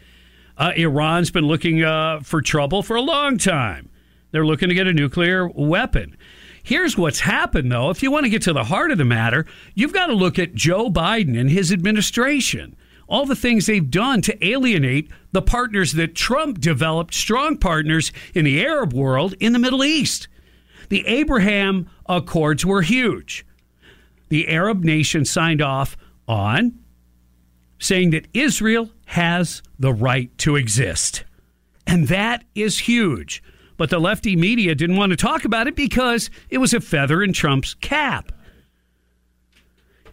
Uh, 0.58 0.72
Iran's 0.76 1.32
been 1.32 1.46
looking 1.46 1.84
uh, 1.84 2.20
for 2.22 2.42
trouble 2.42 2.84
for 2.84 2.96
a 2.98 3.02
long 3.02 3.38
time. 3.38 3.90
They're 4.32 4.46
looking 4.46 4.68
to 4.70 4.76
get 4.76 4.88
a 4.88 4.94
nuclear 4.94 5.48
weapon. 5.48 6.18
Here's 6.70 6.96
what's 6.96 7.22
happened, 7.22 7.72
though. 7.72 7.90
If 7.90 8.04
you 8.04 8.12
want 8.12 8.26
to 8.26 8.30
get 8.30 8.44
to 8.44 8.54
the 8.54 8.66
heart 8.66 8.92
of 8.92 9.00
the 9.00 9.04
matter, 9.04 9.48
you've 9.74 9.92
got 9.92 10.06
to 10.06 10.14
look 10.14 10.38
at 10.38 10.54
Joe 10.54 10.92
Biden 10.92 11.36
and 11.36 11.50
his 11.50 11.72
administration. 11.72 12.76
All 13.08 13.26
the 13.26 13.36
things 13.36 13.66
they've 13.66 13.90
done 13.90 14.22
to 14.22 14.48
alienate 14.48 15.10
the 15.32 15.42
partners 15.42 15.94
that 15.94 16.14
Trump 16.14 16.60
developed, 16.60 17.16
strong 17.16 17.58
partners 17.58 18.12
in 18.36 18.46
the 18.46 18.64
Arab 18.64 18.94
world, 18.94 19.34
in 19.40 19.54
the 19.54 19.58
Middle 19.58 19.84
East. 19.84 20.28
The 20.90 21.04
Abraham 21.08 21.90
Accords 22.08 22.64
were 22.64 22.84
huge. 22.84 23.48
The 24.28 24.48
Arab 24.48 24.84
nation 24.84 25.26
signed 25.26 25.64
off 25.64 25.98
on 26.28 26.78
saying 27.80 28.12
that 28.12 28.28
Israel 28.36 28.92
has 29.08 29.64
the 29.80 29.92
right 29.92 30.38
to 30.38 30.56
exist. 30.56 31.24
And 31.88 32.10
that 32.10 32.46
is 32.54 32.78
huge. 32.78 33.42
But 33.80 33.90
the 33.90 33.98
lefty 33.98 34.36
media 34.36 34.76
didn't 34.76 34.98
want 34.98 35.12
to 35.12 35.16
talk 35.16 35.46
about 35.46 35.66
it 35.66 35.74
because 35.74 36.30
it 36.50 36.58
was 36.58 36.74
a 36.74 36.82
feather 36.82 37.24
in 37.24 37.32
Trump's 37.32 37.76
cap. 37.76 38.34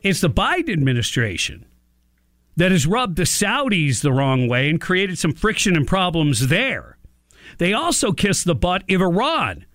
It's 0.03 0.21
the 0.21 0.31
Biden 0.31 0.73
administration 0.73 1.67
that 2.57 2.71
has 2.71 2.87
rubbed 2.87 3.17
the 3.17 3.25
Saudis 3.25 4.03
the 4.03 4.13
wrong 4.13 4.47
way 4.47 4.71
and 4.71 4.81
created 4.81 5.19
some 5.19 5.33
friction 5.33 5.75
and 5.75 5.85
problems 5.85 6.47
there. 6.47 6.97
They 7.59 7.73
also 7.73 8.13
kissed 8.13 8.45
the 8.45 8.55
butt 8.55 8.85
of 8.89 9.01
Iran 9.01 9.67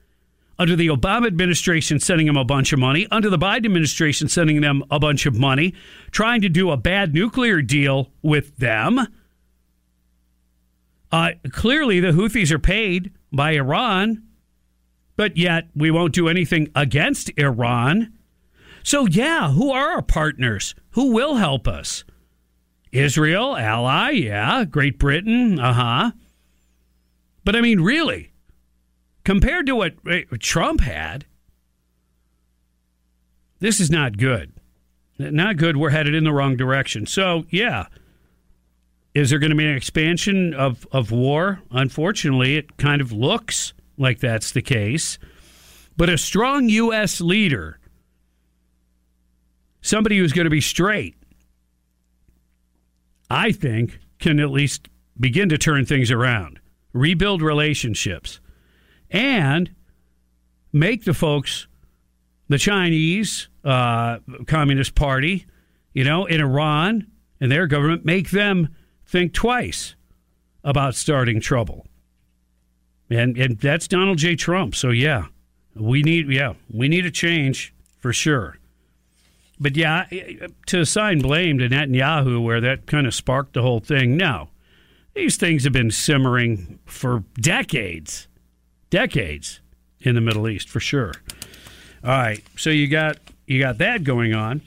under 0.57 0.77
the 0.77 0.87
Obama 0.87 1.27
administration 1.27 1.99
sending 1.99 2.27
them 2.27 2.37
a 2.37 2.45
bunch 2.45 2.71
of 2.71 2.79
money, 2.79 3.07
under 3.11 3.29
the 3.29 3.37
Biden 3.37 3.65
administration 3.65 4.29
sending 4.29 4.61
them 4.61 4.85
a 4.89 5.01
bunch 5.01 5.25
of 5.25 5.35
money, 5.35 5.73
trying 6.11 6.39
to 6.39 6.49
do 6.49 6.71
a 6.71 6.77
bad 6.77 7.13
nuclear 7.13 7.61
deal 7.61 8.09
with 8.21 8.55
them. 8.55 9.05
Uh, 11.11 11.31
clearly, 11.51 11.99
the 11.99 12.11
Houthis 12.11 12.51
are 12.51 12.59
paid 12.59 13.11
by 13.31 13.51
Iran, 13.51 14.23
but 15.15 15.37
yet 15.37 15.69
we 15.75 15.91
won't 15.91 16.13
do 16.13 16.27
anything 16.27 16.69
against 16.75 17.31
Iran. 17.37 18.13
So, 18.83 19.05
yeah, 19.05 19.51
who 19.51 19.71
are 19.71 19.91
our 19.91 20.01
partners? 20.01 20.75
Who 20.91 21.11
will 21.11 21.35
help 21.35 21.67
us? 21.67 22.03
Israel, 22.91 23.55
ally, 23.55 24.11
yeah. 24.11 24.65
Great 24.65 24.99
Britain, 24.99 25.59
uh 25.59 25.73
huh. 25.73 26.11
But 27.43 27.55
I 27.55 27.61
mean, 27.61 27.81
really, 27.81 28.33
compared 29.23 29.65
to 29.67 29.75
what 29.75 29.93
eh, 30.09 30.23
Trump 30.39 30.81
had, 30.81 31.25
this 33.59 33.79
is 33.79 33.89
not 33.89 34.17
good. 34.17 34.53
Not 35.17 35.57
good. 35.57 35.77
We're 35.77 35.91
headed 35.91 36.15
in 36.15 36.23
the 36.23 36.33
wrong 36.33 36.57
direction. 36.57 37.05
So, 37.05 37.45
yeah. 37.49 37.85
Is 39.13 39.29
there 39.29 39.39
going 39.39 39.49
to 39.49 39.55
be 39.55 39.65
an 39.65 39.75
expansion 39.75 40.53
of, 40.53 40.87
of 40.91 41.11
war? 41.11 41.61
Unfortunately, 41.69 42.55
it 42.55 42.77
kind 42.77 43.01
of 43.01 43.11
looks 43.11 43.73
like 43.97 44.19
that's 44.19 44.51
the 44.51 44.61
case. 44.61 45.19
But 45.97 46.09
a 46.09 46.17
strong 46.17 46.69
U.S. 46.69 47.19
leader, 47.19 47.79
somebody 49.81 50.17
who's 50.17 50.31
going 50.31 50.45
to 50.45 50.51
be 50.51 50.61
straight, 50.61 51.15
I 53.29 53.51
think, 53.51 53.99
can 54.19 54.39
at 54.39 54.49
least 54.49 54.87
begin 55.19 55.49
to 55.49 55.57
turn 55.57 55.85
things 55.85 56.09
around, 56.09 56.59
rebuild 56.93 57.41
relationships, 57.41 58.39
and 59.09 59.75
make 60.71 61.03
the 61.03 61.13
folks, 61.13 61.67
the 62.47 62.57
Chinese 62.57 63.49
uh, 63.65 64.19
Communist 64.47 64.95
Party, 64.95 65.45
you 65.93 66.05
know, 66.05 66.25
in 66.25 66.39
Iran 66.39 67.07
and 67.41 67.51
their 67.51 67.67
government, 67.67 68.05
make 68.05 68.31
them 68.31 68.69
think 69.11 69.33
twice 69.33 69.95
about 70.63 70.95
starting 70.95 71.41
trouble. 71.41 71.85
And 73.09 73.37
and 73.37 73.59
that's 73.59 73.87
Donald 73.87 74.17
J. 74.17 74.35
Trump. 74.35 74.73
So 74.73 74.89
yeah, 74.89 75.25
we 75.75 76.01
need 76.01 76.29
yeah 76.29 76.53
we 76.73 76.87
need 76.87 77.05
a 77.05 77.11
change 77.11 77.73
for 77.99 78.13
sure. 78.13 78.57
But 79.59 79.75
yeah, 79.75 80.07
to 80.67 80.79
assign 80.79 81.19
blame 81.19 81.59
to 81.59 81.69
Netanyahu, 81.69 82.41
where 82.43 82.61
that 82.61 82.87
kind 82.87 83.05
of 83.05 83.13
sparked 83.13 83.53
the 83.53 83.61
whole 83.61 83.81
thing. 83.81 84.17
No, 84.17 84.49
these 85.13 85.35
things 85.35 85.65
have 85.65 85.73
been 85.73 85.91
simmering 85.91 86.79
for 86.85 87.25
decades, 87.35 88.27
decades 88.89 89.59
in 89.99 90.15
the 90.15 90.21
Middle 90.21 90.47
East 90.47 90.69
for 90.69 90.79
sure. 90.79 91.13
All 92.03 92.09
right, 92.09 92.41
so 92.55 92.69
you 92.69 92.87
got 92.87 93.17
you 93.45 93.59
got 93.59 93.77
that 93.79 94.03
going 94.03 94.33
on. 94.33 94.61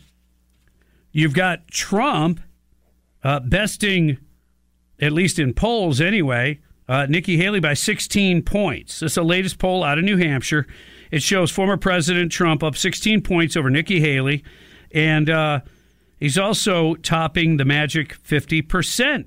You've 1.13 1.35
got 1.35 1.67
Trump 1.69 2.41
uh, 3.25 3.41
besting 3.41 4.19
at 5.01 5.13
least 5.13 5.39
in 5.39 5.55
polls 5.55 6.01
anyway, 6.01 6.61
uh, 6.89 7.07
Nikki 7.07 7.37
Haley 7.37 7.61
by 7.61 7.75
16 7.75 8.43
points. 8.43 9.01
This 9.01 9.13
is 9.13 9.17
the 9.17 9.23
latest 9.25 9.59
poll 9.59 9.83
out 9.83 9.99
of 9.99 10.05
New 10.05 10.17
Hampshire. 10.17 10.67
It 11.11 11.23
shows 11.23 11.51
former 11.51 11.77
President 11.77 12.31
Trump 12.33 12.63
up 12.63 12.77
16 12.77 13.23
points 13.23 13.57
over 13.57 13.71
Nikki 13.71 14.01
Haley, 14.01 14.45
and 14.93 15.31
uh, 15.31 15.61
he's 16.19 16.39
also 16.39 16.95
topping 16.97 17.57
the 17.57 17.65
magic 17.65 18.17
50% 18.23 19.27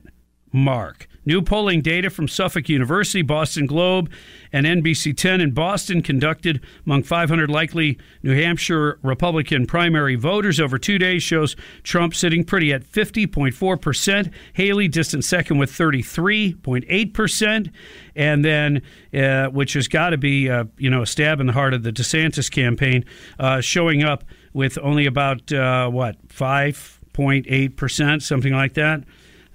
mark. 0.51 1.07
New 1.27 1.41
polling 1.41 1.81
data 1.81 2.09
from 2.09 2.29
Suffolk 2.29 2.69
University, 2.69 3.21
Boston 3.21 3.65
Globe, 3.65 4.09
and 4.53 4.65
NBC 4.65 5.15
10 5.15 5.41
in 5.41 5.51
Boston, 5.51 6.01
conducted 6.01 6.61
among 6.85 7.03
500 7.03 7.51
likely 7.51 7.99
New 8.23 8.33
Hampshire 8.33 8.97
Republican 9.03 9.67
primary 9.67 10.15
voters 10.15 10.57
over 10.57 10.77
two 10.77 10.97
days, 10.97 11.21
shows 11.21 11.57
Trump 11.83 12.15
sitting 12.15 12.45
pretty 12.45 12.71
at 12.71 12.89
50.4%, 12.89 14.31
Haley 14.53 14.87
distant 14.87 15.25
second 15.25 15.57
with 15.57 15.69
33.8%, 15.69 17.71
and 18.15 18.45
then, 18.45 18.81
uh, 19.13 19.47
which 19.47 19.73
has 19.73 19.89
got 19.89 20.11
to 20.11 20.17
be, 20.17 20.49
uh, 20.49 20.63
you 20.77 20.89
know, 20.89 21.01
a 21.01 21.05
stab 21.05 21.41
in 21.41 21.47
the 21.47 21.53
heart 21.53 21.73
of 21.73 21.83
the 21.83 21.91
DeSantis 21.91 22.49
campaign, 22.49 23.03
uh, 23.37 23.59
showing 23.59 24.01
up 24.01 24.23
with 24.53 24.77
only 24.81 25.05
about, 25.05 25.51
uh, 25.51 25.89
what, 25.89 26.25
5.8%, 26.29 28.21
something 28.21 28.53
like 28.53 28.75
that. 28.75 29.03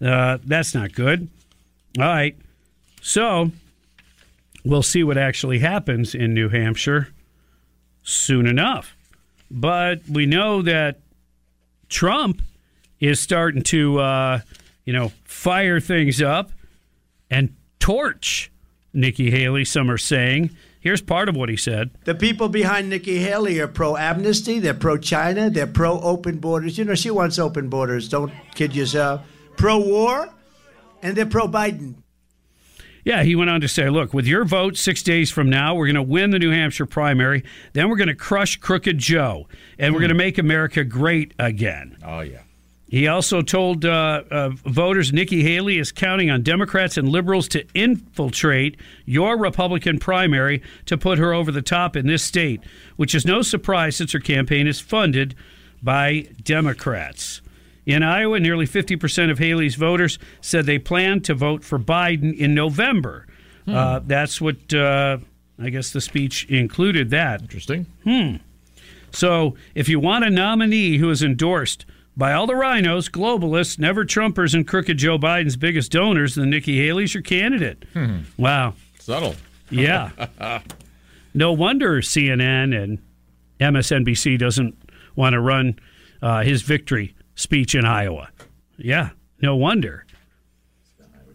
Uh, 0.03 0.37
that's 0.45 0.75
not 0.75 0.93
good. 0.93 1.31
All 1.99 2.05
right. 2.05 2.37
So 3.01 3.51
we'll 4.65 4.83
see 4.83 5.05
what 5.05 5.19
actually 5.19 5.59
happens 5.59 6.15
in 6.15 6.35
New 6.35 6.49
Hampshire 6.49 7.09
soon 8.03 8.47
enough. 8.47 8.97
But 9.51 10.01
we 10.09 10.27
know 10.27 10.63
that 10.63 11.01
Trump 11.89 12.43
is 13.01 13.21
starting 13.21 13.63
to, 13.65 13.99
uh, 13.99 14.41
you 14.85 14.93
know, 14.93 15.13
fire 15.25 15.81
things 15.81 16.23
up 16.23 16.53
and 17.31 17.55
torch 17.79 18.51
Nikki 18.95 19.31
Haley, 19.31 19.65
some 19.65 19.91
are 19.91 19.99
saying. 19.99 20.51
Here's 20.81 21.01
part 21.01 21.29
of 21.29 21.37
what 21.37 21.49
he 21.49 21.57
said. 21.57 21.91
The 22.05 22.15
people 22.15 22.49
behind 22.49 22.91
Nikki 22.91 23.19
Haley 23.19 23.61
are 23.61 23.69
pro 23.69 23.97
amnesty, 23.97 24.59
they're 24.59 24.75
pro 24.75 24.99
China, 24.99 25.49
they're 25.49 25.67
pro 25.67 26.01
open 26.01 26.39
borders. 26.39 26.77
You 26.77 26.85
know, 26.85 26.95
she 26.95 27.11
wants 27.11 27.39
open 27.39 27.69
borders, 27.69 28.09
don't 28.09 28.33
kid 28.55 28.75
yourself. 28.75 29.23
Pro 29.57 29.79
war, 29.79 30.29
and 31.03 31.17
they're 31.17 31.27
pro 31.27 31.49
Biden. 31.49 31.97
Yeah, 33.05 33.25
he 33.25 33.35
went 33.35 33.51
on 33.51 33.61
to 33.61 33.69
say, 33.69 33.91
look, 33.91 34.15
with 34.15 34.27
your 34.27 34.45
vote 34.45 34.77
six 34.77 35.03
days 35.03 35.31
from 35.31 35.51
now, 35.51 35.75
we're 35.75 35.87
going 35.87 35.97
to 35.97 36.03
win 36.03 36.31
the 36.31 36.39
New 36.39 36.53
Hampshire 36.53 36.87
primary. 36.87 37.43
Then 37.73 37.89
we're 37.89 37.97
going 37.97 38.09
to 38.09 38.15
crush 38.15 38.57
Crooked 38.57 38.97
Joe, 38.97 39.49
and 39.77 39.93
we're 39.93 40.01
going 40.01 40.11
to 40.11 40.15
make 40.15 40.39
America 40.39 40.85
great 40.85 41.35
again. 41.39 41.97
Oh, 42.07 42.21
yeah. 42.21 42.43
He 42.87 43.09
also 43.09 43.41
told 43.43 43.85
uh, 43.85 44.23
uh, 44.31 44.51
voters 44.51 45.13
Nikki 45.13 45.43
Haley 45.43 45.79
is 45.79 45.91
counting 45.91 46.31
on 46.31 46.43
Democrats 46.43 46.97
and 46.97 47.09
liberals 47.09 47.49
to 47.49 47.67
infiltrate 47.75 48.77
your 49.07 49.37
Republican 49.39 49.99
primary 49.99 50.63
to 50.87 50.99
put 50.99 51.19
her 51.19 51.33
over 51.33 51.51
the 51.51 51.63
top 51.63 51.97
in 51.97 52.07
this 52.07 52.23
state, 52.23 52.61
which 52.97 53.15
is 53.15 53.25
no 53.25 53.43
surprise 53.43 53.97
since 53.97 54.13
her 54.13 54.21
campaign 54.21 54.67
is 54.67 54.79
funded 54.79 55.35
by 55.83 56.29
Democrats. 56.45 57.41
In 57.85 58.03
Iowa, 58.03 58.39
nearly 58.39 58.67
50% 58.67 59.31
of 59.31 59.39
Haley's 59.39 59.75
voters 59.75 60.19
said 60.41 60.67
they 60.67 60.79
plan 60.79 61.21
to 61.23 61.35
vote 61.35 61.65
for 61.65 61.79
Biden 61.79 62.37
in 62.37 62.55
November. 62.55 63.27
Hmm. 63.65 63.75
Uh, 63.75 63.99
that's 64.01 64.41
what 64.41 64.73
uh, 64.73 65.19
I 65.59 65.71
guess 65.71 65.91
the 65.91 66.01
speech 66.01 66.47
included 66.49 67.11
that. 67.11 67.43
Interesting. 67.43 67.87
Hmm. 68.05 68.37
So 69.11 69.57
if 69.75 69.89
you 69.89 70.01
want 70.01 70.25
a 70.25 70.31
nominee 70.31 70.99
who 70.99 71.11
is 71.11 71.23
endorsed 71.23 71.85
by 72.17 72.33
all 72.33 72.47
the 72.47 72.55
RINOs, 72.55 73.11
globalists, 73.11 73.79
never 73.79 74.05
Trumpers, 74.05 74.55
and 74.55 74.67
crooked 74.67 74.99
Joe 74.99 75.19
Biden's 75.19 75.57
biggest 75.57 75.93
donors, 75.93 76.35
then 76.35 76.51
Nikki 76.51 76.79
Haley's 76.79 77.15
your 77.15 77.23
candidate. 77.23 77.85
Hmm. 77.93 78.21
Wow. 78.37 78.75
Subtle. 78.99 79.35
Yeah. 79.71 80.11
no 81.35 81.53
wonder 81.53 82.01
CNN 82.01 82.81
and 82.81 82.99
MSNBC 83.59 84.39
doesn't 84.39 84.77
want 85.17 85.35
to 85.35 85.41
run 85.41 85.79
uh, 86.21 86.43
his 86.43 86.63
victory 86.63 87.15
speech 87.35 87.75
in 87.75 87.85
Iowa. 87.85 88.31
Yeah, 88.77 89.11
no 89.41 89.57
wonder. 89.57 90.07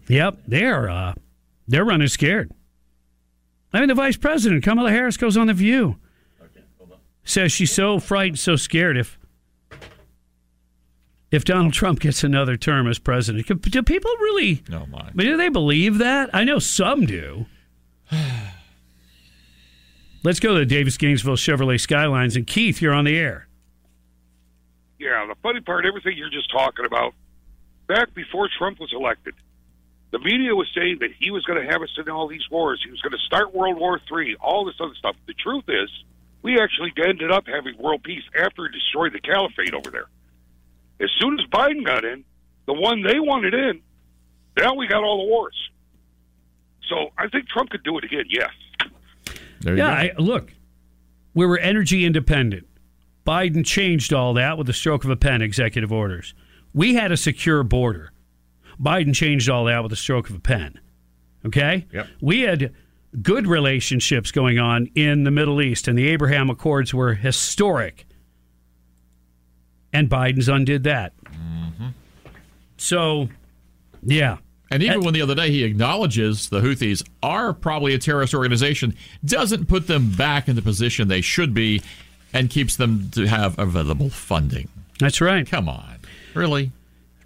Yep, 0.08 0.38
they're 0.46 0.88
uh, 0.88 1.14
they're 1.66 1.84
running 1.84 2.08
scared. 2.08 2.50
I 3.72 3.80
mean, 3.80 3.88
the 3.88 3.94
vice 3.94 4.16
president 4.16 4.64
Kamala 4.64 4.90
Harris 4.90 5.16
goes 5.16 5.36
on 5.36 5.46
the 5.48 5.54
View, 5.54 5.96
says 7.24 7.52
she's 7.52 7.72
so 7.72 7.98
frightened, 7.98 8.38
so 8.38 8.56
scared 8.56 8.96
if 8.96 9.18
if 11.30 11.44
Donald 11.44 11.74
Trump 11.74 12.00
gets 12.00 12.24
another 12.24 12.56
term 12.56 12.88
as 12.88 12.98
president. 12.98 13.46
Do 13.46 13.82
people 13.82 14.10
really? 14.20 14.62
No, 14.68 14.86
my. 14.86 15.10
Do 15.14 15.36
they 15.36 15.50
believe 15.50 15.98
that? 15.98 16.30
I 16.32 16.44
know 16.44 16.58
some 16.58 17.04
do. 17.04 17.46
Let's 20.24 20.40
go 20.40 20.54
to 20.54 20.60
the 20.60 20.66
Davis 20.66 20.96
Gainesville 20.96 21.36
Chevrolet 21.36 21.78
Skylines. 21.78 22.34
And 22.34 22.46
Keith, 22.46 22.80
you're 22.82 22.94
on 22.94 23.04
the 23.04 23.16
air. 23.16 23.47
Yeah, 24.98 25.26
the 25.28 25.36
funny 25.42 25.60
part, 25.60 25.86
everything 25.86 26.16
you're 26.16 26.30
just 26.30 26.50
talking 26.50 26.84
about, 26.84 27.14
back 27.86 28.14
before 28.14 28.48
Trump 28.58 28.80
was 28.80 28.92
elected, 28.92 29.34
the 30.10 30.18
media 30.18 30.54
was 30.54 30.68
saying 30.74 30.98
that 31.00 31.10
he 31.18 31.30
was 31.30 31.44
going 31.44 31.60
to 31.64 31.70
have 31.70 31.82
us 31.82 31.90
in 31.98 32.08
all 32.08 32.28
these 32.28 32.48
wars. 32.50 32.80
He 32.84 32.90
was 32.90 33.00
going 33.02 33.12
to 33.12 33.18
start 33.26 33.54
World 33.54 33.78
War 33.78 34.00
III, 34.10 34.36
all 34.40 34.64
this 34.64 34.76
other 34.80 34.94
stuff. 34.98 35.16
The 35.26 35.34
truth 35.34 35.64
is, 35.68 35.90
we 36.42 36.58
actually 36.60 36.92
ended 36.96 37.30
up 37.30 37.46
having 37.46 37.76
world 37.78 38.02
peace 38.02 38.22
after 38.38 38.66
he 38.66 38.72
destroyed 38.72 39.12
the 39.12 39.20
caliphate 39.20 39.74
over 39.74 39.90
there. 39.90 40.06
As 41.00 41.10
soon 41.20 41.38
as 41.38 41.46
Biden 41.46 41.84
got 41.84 42.04
in, 42.04 42.24
the 42.66 42.72
one 42.72 43.02
they 43.02 43.18
wanted 43.18 43.54
in, 43.54 43.80
now 44.56 44.74
we 44.74 44.86
got 44.86 45.02
all 45.02 45.24
the 45.24 45.30
wars. 45.30 45.56
So 46.88 47.10
I 47.18 47.28
think 47.28 47.48
Trump 47.48 47.70
could 47.70 47.82
do 47.82 47.98
it 47.98 48.04
again, 48.04 48.24
yes. 48.28 48.50
yeah, 49.62 49.88
I, 49.88 50.12
look, 50.18 50.52
we 51.34 51.44
were 51.44 51.58
energy 51.58 52.04
independent. 52.04 52.66
Biden 53.28 53.62
changed 53.62 54.14
all 54.14 54.32
that 54.32 54.56
with 54.56 54.66
the 54.66 54.72
stroke 54.72 55.04
of 55.04 55.10
a 55.10 55.16
pen, 55.16 55.42
executive 55.42 55.92
orders. 55.92 56.32
We 56.72 56.94
had 56.94 57.12
a 57.12 57.16
secure 57.16 57.62
border. 57.62 58.10
Biden 58.80 59.14
changed 59.14 59.50
all 59.50 59.66
that 59.66 59.82
with 59.82 59.90
the 59.90 59.96
stroke 59.96 60.30
of 60.30 60.36
a 60.36 60.40
pen. 60.40 60.80
Okay? 61.44 61.86
Yep. 61.92 62.06
We 62.22 62.40
had 62.40 62.72
good 63.20 63.46
relationships 63.46 64.30
going 64.30 64.58
on 64.58 64.86
in 64.94 65.24
the 65.24 65.30
Middle 65.30 65.60
East, 65.60 65.88
and 65.88 65.98
the 65.98 66.08
Abraham 66.08 66.48
Accords 66.48 66.94
were 66.94 67.12
historic. 67.12 68.06
And 69.92 70.08
Biden's 70.08 70.48
undid 70.48 70.84
that. 70.84 71.12
Mm-hmm. 71.24 71.88
So, 72.78 73.28
yeah. 74.02 74.38
And 74.70 74.82
even 74.82 75.02
when 75.02 75.12
the 75.12 75.20
other 75.20 75.34
day 75.34 75.50
he 75.50 75.64
acknowledges 75.64 76.48
the 76.48 76.60
Houthis 76.60 77.06
are 77.22 77.52
probably 77.52 77.92
a 77.92 77.98
terrorist 77.98 78.32
organization, 78.32 78.96
doesn't 79.22 79.66
put 79.66 79.86
them 79.86 80.12
back 80.12 80.48
in 80.48 80.56
the 80.56 80.62
position 80.62 81.08
they 81.08 81.20
should 81.20 81.52
be 81.52 81.82
and 82.32 82.50
keeps 82.50 82.76
them 82.76 83.10
to 83.12 83.26
have 83.26 83.58
available 83.58 84.10
funding. 84.10 84.68
That's 84.98 85.20
right. 85.20 85.48
Come 85.48 85.68
on. 85.68 85.98
Really? 86.34 86.72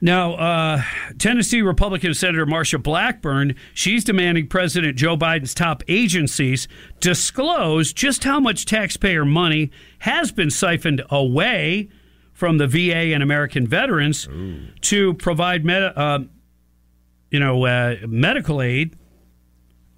Now, 0.04 0.34
uh, 0.34 0.82
Tennessee 1.18 1.62
Republican 1.62 2.12
Senator 2.12 2.44
Marsha 2.44 2.82
Blackburn, 2.82 3.54
she's 3.72 4.02
demanding 4.02 4.48
President 4.48 4.96
Joe 4.96 5.16
Biden's 5.16 5.54
top 5.54 5.84
agencies 5.86 6.66
disclose 6.98 7.92
just 7.92 8.24
how 8.24 8.40
much 8.40 8.66
taxpayer 8.66 9.24
money 9.24 9.70
has 10.00 10.32
been 10.32 10.50
siphoned 10.50 11.02
away 11.08 11.88
from 12.32 12.58
the 12.58 12.66
VA 12.66 13.14
and 13.14 13.22
American 13.22 13.64
veterans 13.64 14.26
Ooh. 14.26 14.66
to 14.80 15.14
provide 15.14 15.64
med- 15.64 15.96
uh, 15.96 16.18
you 17.30 17.38
know, 17.38 17.64
uh, 17.64 17.96
medical 18.08 18.60
aid 18.60 18.96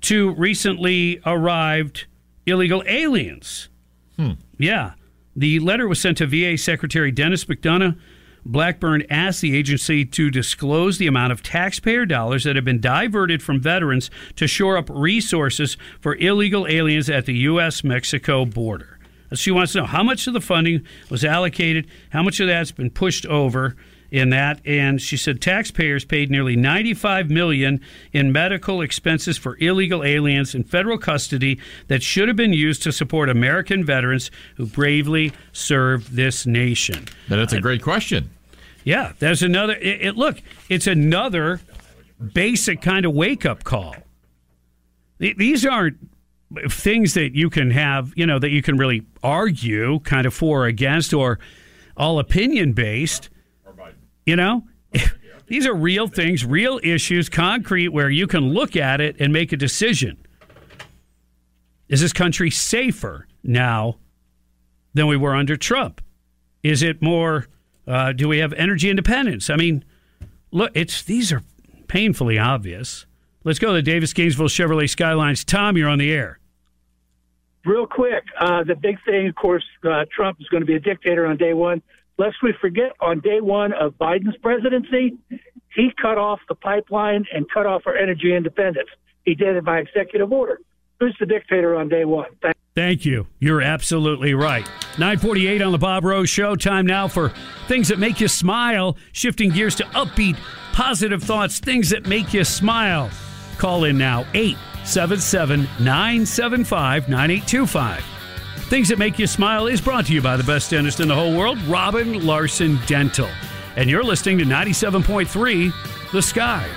to 0.03 0.35
recently 0.35 1.19
arrived 1.25 2.05
illegal 2.45 2.83
aliens. 2.87 3.71
Hmm. 4.17 4.33
Yeah. 4.59 4.93
The 5.37 5.59
letter 5.61 5.89
was 5.89 6.01
sent 6.01 6.19
to 6.19 6.27
VA 6.27 6.57
Secretary 6.57 7.11
Denis 7.11 7.45
McDonough. 7.45 7.99
Blackburn 8.47 9.05
asked 9.09 9.41
the 9.41 9.57
agency 9.57 10.05
to 10.05 10.31
disclose 10.31 10.99
the 10.99 11.07
amount 11.07 11.33
of 11.33 11.43
taxpayer 11.43 12.05
dollars 12.05 12.45
that 12.45 12.57
have 12.57 12.65
been 12.65 12.81
diverted 12.81 13.43
from 13.43 13.61
veterans 13.61 14.11
to 14.37 14.47
shore 14.47 14.77
up 14.77 14.91
resources 14.91 15.79
for 15.99 16.15
illegal 16.17 16.67
aliens 16.69 17.09
at 17.09 17.25
the 17.25 17.35
U.S. 17.39 17.83
Mexico 17.83 18.45
border. 18.45 18.94
She 19.35 19.51
wants 19.51 19.73
to 19.73 19.81
know 19.81 19.87
how 19.87 20.03
much 20.03 20.27
of 20.27 20.33
the 20.33 20.41
funding 20.41 20.85
was 21.11 21.25
allocated, 21.25 21.87
how 22.11 22.23
much 22.23 22.41
of 22.41 22.47
that's 22.47 22.73
been 22.73 22.91
pushed 22.91 23.27
over 23.27 23.77
in 24.15 24.31
that 24.31 24.61
and 24.65 25.03
she 25.03 25.17
said 25.17 25.41
taxpayers 25.41 26.05
paid 26.05 26.31
nearly 26.31 26.55
95 26.55 27.31
million 27.31 27.81
in 28.13 28.31
medical 28.31 28.81
expenses 28.81 29.37
for 29.37 29.57
illegal 29.59 30.05
aliens 30.05 30.55
in 30.55 30.63
federal 30.63 30.97
custody 30.97 31.59
that 31.89 32.01
should 32.01 32.29
have 32.29 32.37
been 32.37 32.53
used 32.53 32.81
to 32.81 32.93
support 32.93 33.29
American 33.29 33.85
veterans 33.85 34.31
who 34.57 34.67
bravely 34.67 35.33
served 35.53 36.13
this 36.13 36.47
nation. 36.47 37.09
That's 37.29 37.53
a 37.53 37.61
great 37.61 37.83
question. 37.83 38.31
Yeah, 38.85 39.15
there's 39.19 39.43
another 39.43 39.75
it, 39.75 40.07
it 40.07 40.17
look, 40.17 40.41
it's 40.69 40.87
another 40.87 41.61
basic 42.33 42.83
kind 42.83 43.05
of 43.05 43.15
wake-up 43.15 43.65
call. 43.65 43.97
These 45.19 45.67
aren't 45.67 45.97
things 46.69 47.15
that 47.15 47.35
you 47.35 47.51
can 47.51 47.71
have, 47.71 48.13
you 48.17 48.27
know, 48.27 48.39
that 48.39 48.51
you 48.51 48.63
can 48.63 48.77
really 48.77 49.03
argue 49.23 50.01
kind 50.01 50.27
of 50.27 50.35
for 50.35 50.65
or 50.65 50.67
against 50.67 51.13
or 51.13 51.39
all 51.97 52.19
opinion 52.19 52.73
based. 52.73 53.31
You 54.27 54.37
know, 54.37 54.65
these 55.47 55.67
are 55.67 55.75
real 55.75 56.09
things, 56.09 56.45
real 56.45 56.81
issues, 56.83 57.29
concrete, 57.29 57.89
where 57.89 58.09
you 58.11 58.27
can 58.27 58.53
look 58.53 58.77
at 58.77 59.01
it 59.01 59.17
and 59.21 59.33
make 59.33 59.53
a 59.53 59.57
decision. 59.57 60.19
Is 61.89 62.01
this 62.01 62.13
country 62.13 62.51
safer 62.51 63.27
now 63.43 63.99
than 64.95 65.07
we 65.07 65.17
were 65.17 65.35
under 65.35 65.57
Trump? 65.57 66.01
Is 66.63 66.83
it 66.83 67.03
more? 67.03 67.47
Uh, 67.87 68.13
do 68.13 68.29
we 68.29 68.39
have 68.39 68.55
energy 68.55 68.89
independence? 68.89 69.51
I 69.51 69.57
mean, 69.57 69.85
look, 70.51 70.71
it's 70.75 71.03
these 71.03 71.31
are 71.33 71.43
painfully 71.87 72.39
obvious. 72.39 73.05
Let's 73.45 73.59
go 73.59 73.69
to 73.69 73.75
the 73.75 73.83
Davis 73.83 74.15
Gainesville 74.15 74.49
Chevrolet 74.49 74.89
Skylines. 74.89 75.45
Tom, 75.45 75.77
you're 75.77 75.91
on 75.91 75.99
the 75.99 76.11
air. 76.11 76.39
Real 77.65 77.87
quick, 77.87 78.25
uh, 78.39 78.63
the 78.65 78.75
big 78.75 78.99
thing, 79.07 79.29
of 79.29 79.35
course, 79.35 79.65
uh, 79.85 80.05
Trump 80.15 80.39
is 80.41 80.49
going 80.49 80.61
to 80.61 80.67
be 80.67 80.75
a 80.75 80.81
dictator 80.81 81.27
on 81.27 81.37
day 81.37 81.55
one 81.55 81.83
lest 82.19 82.37
we 82.43 82.53
forget, 82.61 82.93
on 83.01 83.21
day 83.21 83.41
one 83.41 83.73
of 83.73 83.95
Biden's 83.95 84.37
presidency, 84.43 85.17
he 85.75 85.91
cut 86.01 86.19
off 86.19 86.41
the 86.49 86.55
pipeline 86.55 87.25
and 87.33 87.47
cut 87.53 87.67
off 87.67 87.83
our 87.87 87.97
energy 87.97 88.35
independence. 88.35 88.89
He 89.25 89.35
did 89.35 89.57
it 89.57 89.65
by 89.65 89.79
executive 89.79 90.33
order. 90.33 90.61
Who's 91.01 91.17
the 91.19 91.27
dictator 91.27 91.75
on 91.75 91.89
day 91.89 92.05
one? 92.05 92.29
Thank- 92.41 92.55
Thank 92.75 93.05
you. 93.05 93.27
You're 93.39 93.63
absolutely 93.63 94.35
right. 94.35 94.67
948 94.99 95.63
on 95.63 95.73
the 95.73 95.79
Bob 95.79 96.05
Rose 96.05 96.29
Show. 96.29 96.57
Time 96.57 96.87
now 96.87 97.07
for 97.07 97.33
things 97.69 97.89
that 97.89 98.01
make 98.01 98.21
you 98.21 98.27
smile. 98.27 98.97
Shifting 99.13 99.51
gears 99.51 99.77
to 99.77 99.85
upbeat, 99.87 100.37
positive 100.73 101.23
thoughts, 101.23 101.61
things 101.61 101.91
that 101.91 102.07
make 102.07 102.35
you 102.35 102.43
smile. 102.43 103.11
Call 103.59 103.85
in 103.85 103.97
now, 103.97 104.27
877 104.85 105.63
975 105.81 107.09
9825. 107.09 108.05
Things 108.69 108.89
That 108.91 108.99
Make 108.99 109.19
You 109.19 109.27
Smile 109.27 109.67
is 109.67 109.81
brought 109.81 110.07
to 110.07 110.13
you 110.13 110.21
by 110.21 110.37
the 110.37 110.45
best 110.45 110.71
dentist 110.71 111.01
in 111.01 111.09
the 111.09 111.15
whole 111.15 111.35
world, 111.35 111.59
Robin 111.63 112.25
Larson 112.25 112.79
Dental. 112.87 113.29
And 113.77 113.89
you're 113.89 114.05
listening 114.05 114.39
to 114.39 114.45
97.3 114.45 115.73
The 116.13 116.21
Sky. 116.21 116.69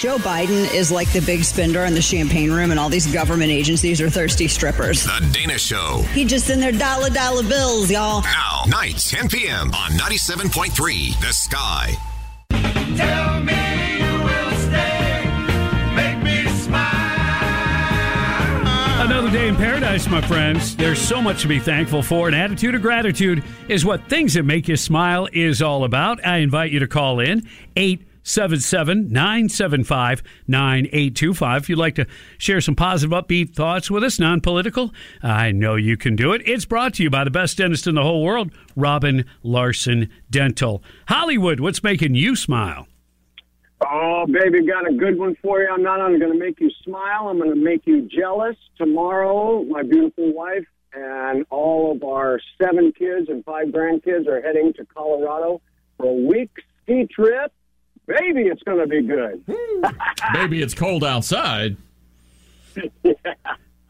Joe 0.00 0.18
Biden 0.18 0.72
is 0.74 0.92
like 0.92 1.10
the 1.12 1.22
big 1.22 1.42
spender 1.42 1.84
in 1.86 1.94
the 1.94 2.02
champagne 2.02 2.52
room, 2.52 2.70
and 2.70 2.78
all 2.78 2.90
these 2.90 3.12
government 3.12 3.50
agencies 3.50 4.00
are 4.00 4.10
thirsty 4.10 4.46
strippers. 4.46 5.04
The 5.04 5.26
Dana 5.32 5.58
Show. 5.58 6.02
He 6.12 6.26
just 6.26 6.50
in 6.50 6.60
their 6.60 6.70
dollar 6.70 7.08
dollar 7.08 7.42
bills, 7.42 7.90
y'all. 7.90 8.20
Now, 8.22 8.64
night 8.68 8.98
10 8.98 9.30
p.m. 9.30 9.68
on 9.74 9.92
97.3 9.92 11.20
The 11.20 11.32
Sky. 11.32 11.96
In 19.46 19.54
paradise, 19.54 20.08
my 20.08 20.20
friends. 20.20 20.74
There's 20.74 20.98
so 20.98 21.22
much 21.22 21.42
to 21.42 21.48
be 21.48 21.60
thankful 21.60 22.02
for. 22.02 22.26
An 22.26 22.34
attitude 22.34 22.74
of 22.74 22.82
gratitude 22.82 23.44
is 23.68 23.84
what 23.84 24.08
things 24.08 24.34
that 24.34 24.42
make 24.42 24.66
you 24.66 24.76
smile 24.76 25.28
is 25.32 25.62
all 25.62 25.84
about. 25.84 26.24
I 26.26 26.38
invite 26.38 26.72
you 26.72 26.80
to 26.80 26.88
call 26.88 27.20
in 27.20 27.46
877 28.26 29.12
975 29.12 30.22
9825. 30.48 31.62
If 31.62 31.68
you'd 31.68 31.78
like 31.78 31.94
to 31.94 32.06
share 32.38 32.60
some 32.60 32.74
positive, 32.74 33.16
upbeat 33.16 33.54
thoughts 33.54 33.88
with 33.88 34.02
us, 34.02 34.18
non 34.18 34.40
political, 34.40 34.92
I 35.22 35.52
know 35.52 35.76
you 35.76 35.96
can 35.96 36.16
do 36.16 36.32
it. 36.32 36.42
It's 36.44 36.64
brought 36.64 36.94
to 36.94 37.04
you 37.04 37.10
by 37.10 37.22
the 37.22 37.30
best 37.30 37.56
dentist 37.58 37.86
in 37.86 37.94
the 37.94 38.02
whole 38.02 38.24
world, 38.24 38.50
Robin 38.74 39.24
Larson 39.44 40.10
Dental. 40.28 40.82
Hollywood, 41.06 41.60
what's 41.60 41.84
making 41.84 42.16
you 42.16 42.34
smile? 42.34 42.88
Oh, 43.80 44.26
baby, 44.26 44.66
got 44.66 44.88
a 44.90 44.92
good 44.92 45.18
one 45.18 45.36
for 45.40 45.60
you. 45.60 45.68
I'm 45.70 45.82
not 45.82 46.00
only 46.00 46.18
going 46.18 46.32
to 46.32 46.38
make 46.38 46.58
you 46.58 46.70
smile, 46.82 47.28
I'm 47.28 47.38
going 47.38 47.50
to 47.50 47.56
make 47.56 47.86
you 47.86 48.08
jealous. 48.08 48.56
Tomorrow, 48.76 49.64
my 49.64 49.82
beautiful 49.82 50.32
wife 50.32 50.64
and 50.92 51.44
all 51.50 51.92
of 51.92 52.02
our 52.02 52.40
seven 52.60 52.90
kids 52.92 53.28
and 53.28 53.44
five 53.44 53.68
grandkids 53.68 54.26
are 54.26 54.40
heading 54.40 54.72
to 54.74 54.84
Colorado 54.86 55.60
for 55.96 56.06
a 56.06 56.12
week 56.12 56.50
ski 56.82 57.06
trip. 57.06 57.52
Baby, 58.06 58.42
it's 58.42 58.62
going 58.62 58.78
to 58.78 58.86
be 58.86 59.02
good. 59.02 59.42
Hmm. 59.50 59.86
Maybe 60.32 60.62
it's 60.62 60.74
cold 60.74 61.02
outside. 61.04 61.76
yeah. 63.02 63.12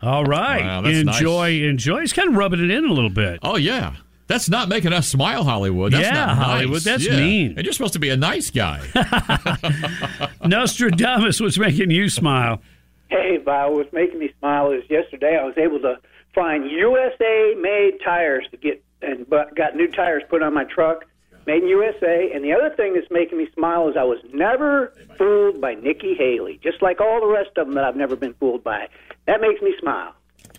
All 0.02 0.24
right. 0.24 0.62
Wow, 0.64 0.80
that's 0.82 0.96
enjoy, 0.98 1.62
enjoy. 1.62 2.00
He's 2.00 2.12
kind 2.12 2.28
of 2.30 2.34
rubbing 2.36 2.60
it 2.62 2.70
in 2.70 2.84
a 2.84 2.92
little 2.92 3.10
bit. 3.10 3.40
Oh, 3.42 3.56
yeah. 3.56 3.96
That's 4.28 4.48
not 4.48 4.68
making 4.68 4.92
us 4.92 5.06
smile, 5.08 5.44
Hollywood. 5.44 5.92
That's 5.92 6.04
Yeah, 6.06 6.14
not 6.14 6.36
nice. 6.36 6.46
Hollywood, 6.46 6.82
that's 6.82 7.06
Yeah. 7.06 7.16
mean. 7.16 7.54
And 7.56 7.64
you're 7.64 7.72
supposed 7.72 7.92
to 7.92 7.98
be 7.98 8.08
a 8.10 8.16
nice 8.16 8.50
guy. 8.50 8.80
Nostradamus, 10.44 11.40
was 11.40 11.58
making 11.58 11.90
you 11.90 12.08
smile? 12.08 12.60
Hey, 13.08 13.38
Bob, 13.38 13.72
what's 13.74 13.92
making 13.92 14.18
me 14.18 14.32
smile 14.38 14.72
is 14.72 14.82
yesterday 14.90 15.38
I 15.40 15.44
was 15.44 15.56
able 15.56 15.78
to 15.80 15.98
find 16.34 16.68
USA 16.70 17.54
made 17.60 17.98
tires 18.04 18.46
to 18.50 18.56
get 18.56 18.82
and 19.02 19.28
but 19.28 19.54
got 19.54 19.76
new 19.76 19.88
tires 19.88 20.22
put 20.28 20.42
on 20.42 20.54
my 20.54 20.64
truck. 20.64 21.04
Made 21.46 21.62
in 21.62 21.68
USA. 21.68 22.30
And 22.34 22.44
the 22.44 22.52
other 22.52 22.74
thing 22.74 22.94
that's 22.94 23.10
making 23.10 23.38
me 23.38 23.48
smile 23.54 23.88
is 23.88 23.96
I 23.96 24.04
was 24.04 24.18
never 24.32 24.92
fooled 25.16 25.60
by 25.60 25.74
Nikki 25.74 26.14
Haley, 26.14 26.60
just 26.62 26.82
like 26.82 27.00
all 27.00 27.20
the 27.20 27.26
rest 27.26 27.50
of 27.56 27.66
them 27.66 27.74
that 27.74 27.84
I've 27.84 27.96
never 27.96 28.16
been 28.16 28.34
fooled 28.34 28.64
by. 28.64 28.88
That 29.26 29.40
makes 29.40 29.60
me 29.62 29.74
smile. 29.80 30.14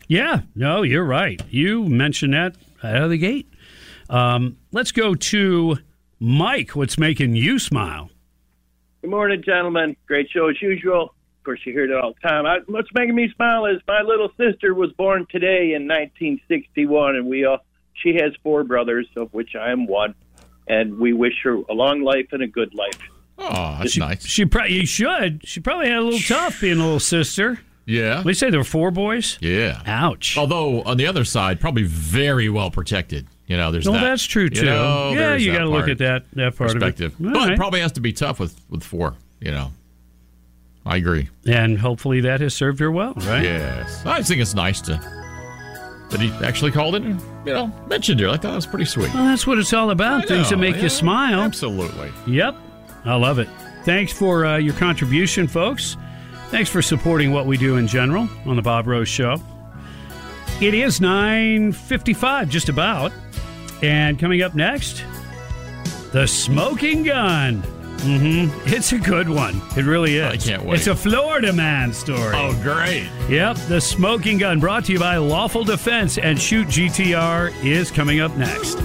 Yeah, 0.08 0.42
no, 0.56 0.84
you're 0.84 1.06
right. 1.06 1.42
You 1.50 1.86
mentioned 1.86 2.34
that 2.34 2.56
out 2.84 3.04
of 3.04 3.10
the 3.10 3.18
gate. 3.18 3.52
Um, 4.10 4.58
let's 4.72 4.92
go 4.92 5.16
to 5.16 5.78
Mike. 6.20 6.76
What's 6.76 6.98
making 6.98 7.36
you 7.36 7.60
smile? 7.60 8.10
Good 9.02 9.12
morning, 9.12 9.44
gentlemen. 9.44 9.96
Great 10.08 10.30
show 10.30 10.48
as 10.48 10.62
usual. 10.62 11.14
Of 11.40 11.44
course, 11.44 11.60
you 11.66 11.74
hear 11.74 11.86
it 11.86 11.94
all 11.94 12.14
the 12.14 12.28
time. 12.28 12.46
I, 12.46 12.60
what's 12.68 12.90
making 12.94 13.16
me 13.16 13.30
smile 13.36 13.66
is 13.66 13.82
my 13.88 14.02
little 14.02 14.30
sister 14.38 14.74
was 14.74 14.92
born 14.94 15.28
today 15.30 15.74
in 15.74 15.88
1961, 15.88 17.16
and 17.16 17.28
we 17.28 17.46
all 17.46 17.60
she 17.94 18.16
has 18.16 18.34
four 18.44 18.64
brothers, 18.64 19.08
of 19.16 19.34
which 19.34 19.56
I 19.56 19.72
am 19.72 19.88
one, 19.88 20.14
and 20.68 20.97
we 20.99 21.13
wish 21.13 21.41
her 21.43 21.55
a 21.70 21.74
long 21.74 22.01
life 22.01 22.28
and 22.32 22.41
a 22.43 22.47
good 22.47 22.74
life. 22.74 22.97
Oh, 23.39 23.78
that's 23.80 23.91
she, 23.91 23.99
nice. 23.99 24.26
She 24.26 24.45
probably 24.45 24.74
you 24.74 24.86
should. 24.86 25.47
She 25.47 25.59
probably 25.59 25.88
had 25.89 25.97
a 25.97 26.01
little 26.01 26.20
tough 26.20 26.59
being 26.61 26.80
a 26.80 26.84
little 26.84 26.99
sister. 26.99 27.59
Yeah. 27.86 28.22
We 28.24 28.34
say 28.34 28.49
there 28.49 28.59
were 28.59 28.63
four 28.65 28.91
boys. 28.91 29.38
Yeah. 29.41 29.82
Ouch. 29.86 30.38
Although 30.38 30.82
on 30.82 30.97
the 30.97 31.05
other 31.07 31.24
side, 31.24 31.59
probably 31.61 31.84
very 31.84 32.49
well 32.49 32.70
protected. 32.72 33.28
You 33.45 33.55
know, 33.55 33.72
there's 33.72 33.86
No, 33.86 33.93
that. 33.93 34.01
that's 34.01 34.24
true, 34.26 34.43
You 34.45 34.49
too. 34.49 34.65
know, 34.65 35.13
Yeah, 35.13 35.36
you 35.36 35.53
gotta 35.53 35.70
look 35.70 35.88
at 35.88 35.99
that- 35.99 36.26
that 36.34 36.57
part 36.57 36.72
of 36.72 36.76
it. 36.78 36.80
perspective. 36.80 37.15
All 37.24 37.32
but 37.32 37.47
right. 37.49 37.57
probably 37.57 37.80
has 37.80 37.93
to 37.93 38.01
be 38.01 38.11
tough 38.11 38.39
with 38.39 38.59
with 38.70 38.84
four. 38.84 39.13
You 39.39 39.51
know, 39.51 39.72
I 40.86 40.97
agree. 40.97 41.30
And 41.45 41.78
hopefully 41.80 42.22
that 42.22 42.41
has 42.41 42.53
served 42.53 42.80
her 42.80 42.91
well, 42.91 43.13
right? 43.18 43.43
Yes, 43.43 44.03
I 44.05 44.22
think 44.24 44.41
it's 44.41 44.55
nice 44.55 44.82
to 44.82 44.99
that 46.10 46.20
he 46.20 46.32
actually 46.45 46.72
called 46.72 46.95
it 46.95 47.03
and 47.03 47.20
you 47.45 47.53
know 47.53 47.68
mentioned 47.88 48.20
her. 48.20 48.28
I 48.28 48.32
thought 48.32 48.41
that 48.41 48.55
was 48.55 48.66
pretty 48.66 48.86
sweet. 48.86 49.14
Well, 49.14 49.26
that's 49.26 49.45
what 49.45 49.58
it's 49.58 49.74
all 49.74 49.89
about. 49.89 50.24
I 50.24 50.28
Things 50.28 50.49
that 50.49 50.58
make 50.58 50.76
yeah, 50.76 50.84
you 50.84 50.89
smile. 50.89 51.41
Absolutely. 51.41 52.12
Yep. 52.28 52.55
I 53.05 53.16
love 53.16 53.39
it. 53.39 53.47
Thanks 53.84 54.12
for 54.12 54.45
uh, 54.45 54.58
your 54.58 54.74
contribution, 54.74 55.47
folks. 55.47 55.95
Thanks 56.49 56.70
for 56.70 56.82
supporting 56.82 57.32
what 57.32 57.45
we 57.45 57.58
do 57.58 57.78
in 57.78 57.88
general 57.88 58.28
on 58.45 58.55
the 58.55 58.62
Bob 58.62 58.88
Rose 58.88 59.10
Show. 59.10 59.41
It 60.60 60.74
is 60.74 60.99
9.55, 60.99 62.49
just 62.49 62.70
about. 62.70 63.12
And 63.84 64.18
coming 64.18 64.41
up 64.41 64.55
next, 64.55 65.03
the 66.12 66.26
smoking 66.26 67.03
gun. 67.03 67.64
Mm-hmm. 67.98 68.68
It's 68.74 68.91
a 68.93 68.98
good 69.00 69.28
one. 69.28 69.62
It 69.76 69.84
really 69.86 70.18
is. 70.18 70.24
I 70.24 70.38
can't 70.38 70.64
wait. 70.64 70.78
It's 70.78 70.88
a 70.88 70.95
Florida 70.95 71.52
man 71.52 71.91
story. 71.93 72.34
Oh, 72.36 72.58
great. 72.62 73.10
Yep, 73.30 73.58
the 73.68 73.82
smoking 73.82 74.38
gun 74.38 74.60
brought 74.60 74.86
to 74.86 74.93
you 74.93 75.00
by 75.00 75.18
Lawful 75.18 75.64
Defense 75.64 76.18
and 76.18 76.39
Shoot 76.41 76.68
GTR 76.68 77.52
is 77.66 77.91
coming 77.91 78.20
up 78.22 78.36
next. 78.38 78.78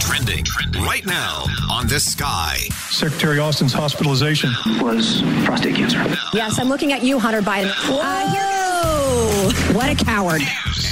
Trending 0.00 0.44
right 0.84 1.04
now 1.06 1.44
on 1.70 1.86
the 1.86 2.00
sky. 2.00 2.56
Secretary 2.90 3.38
Austin's 3.38 3.72
hospitalization 3.72 4.50
was 4.80 5.22
prostate 5.44 5.76
cancer. 5.76 6.04
Yes, 6.34 6.58
I'm 6.58 6.68
looking 6.68 6.92
at 6.92 7.02
you, 7.02 7.18
Hunter 7.18 7.40
Biden. 7.40 7.70
Uh, 7.88 8.30
here- 8.30 8.59
what 9.74 9.88
a 9.90 10.04
coward. 10.04 10.42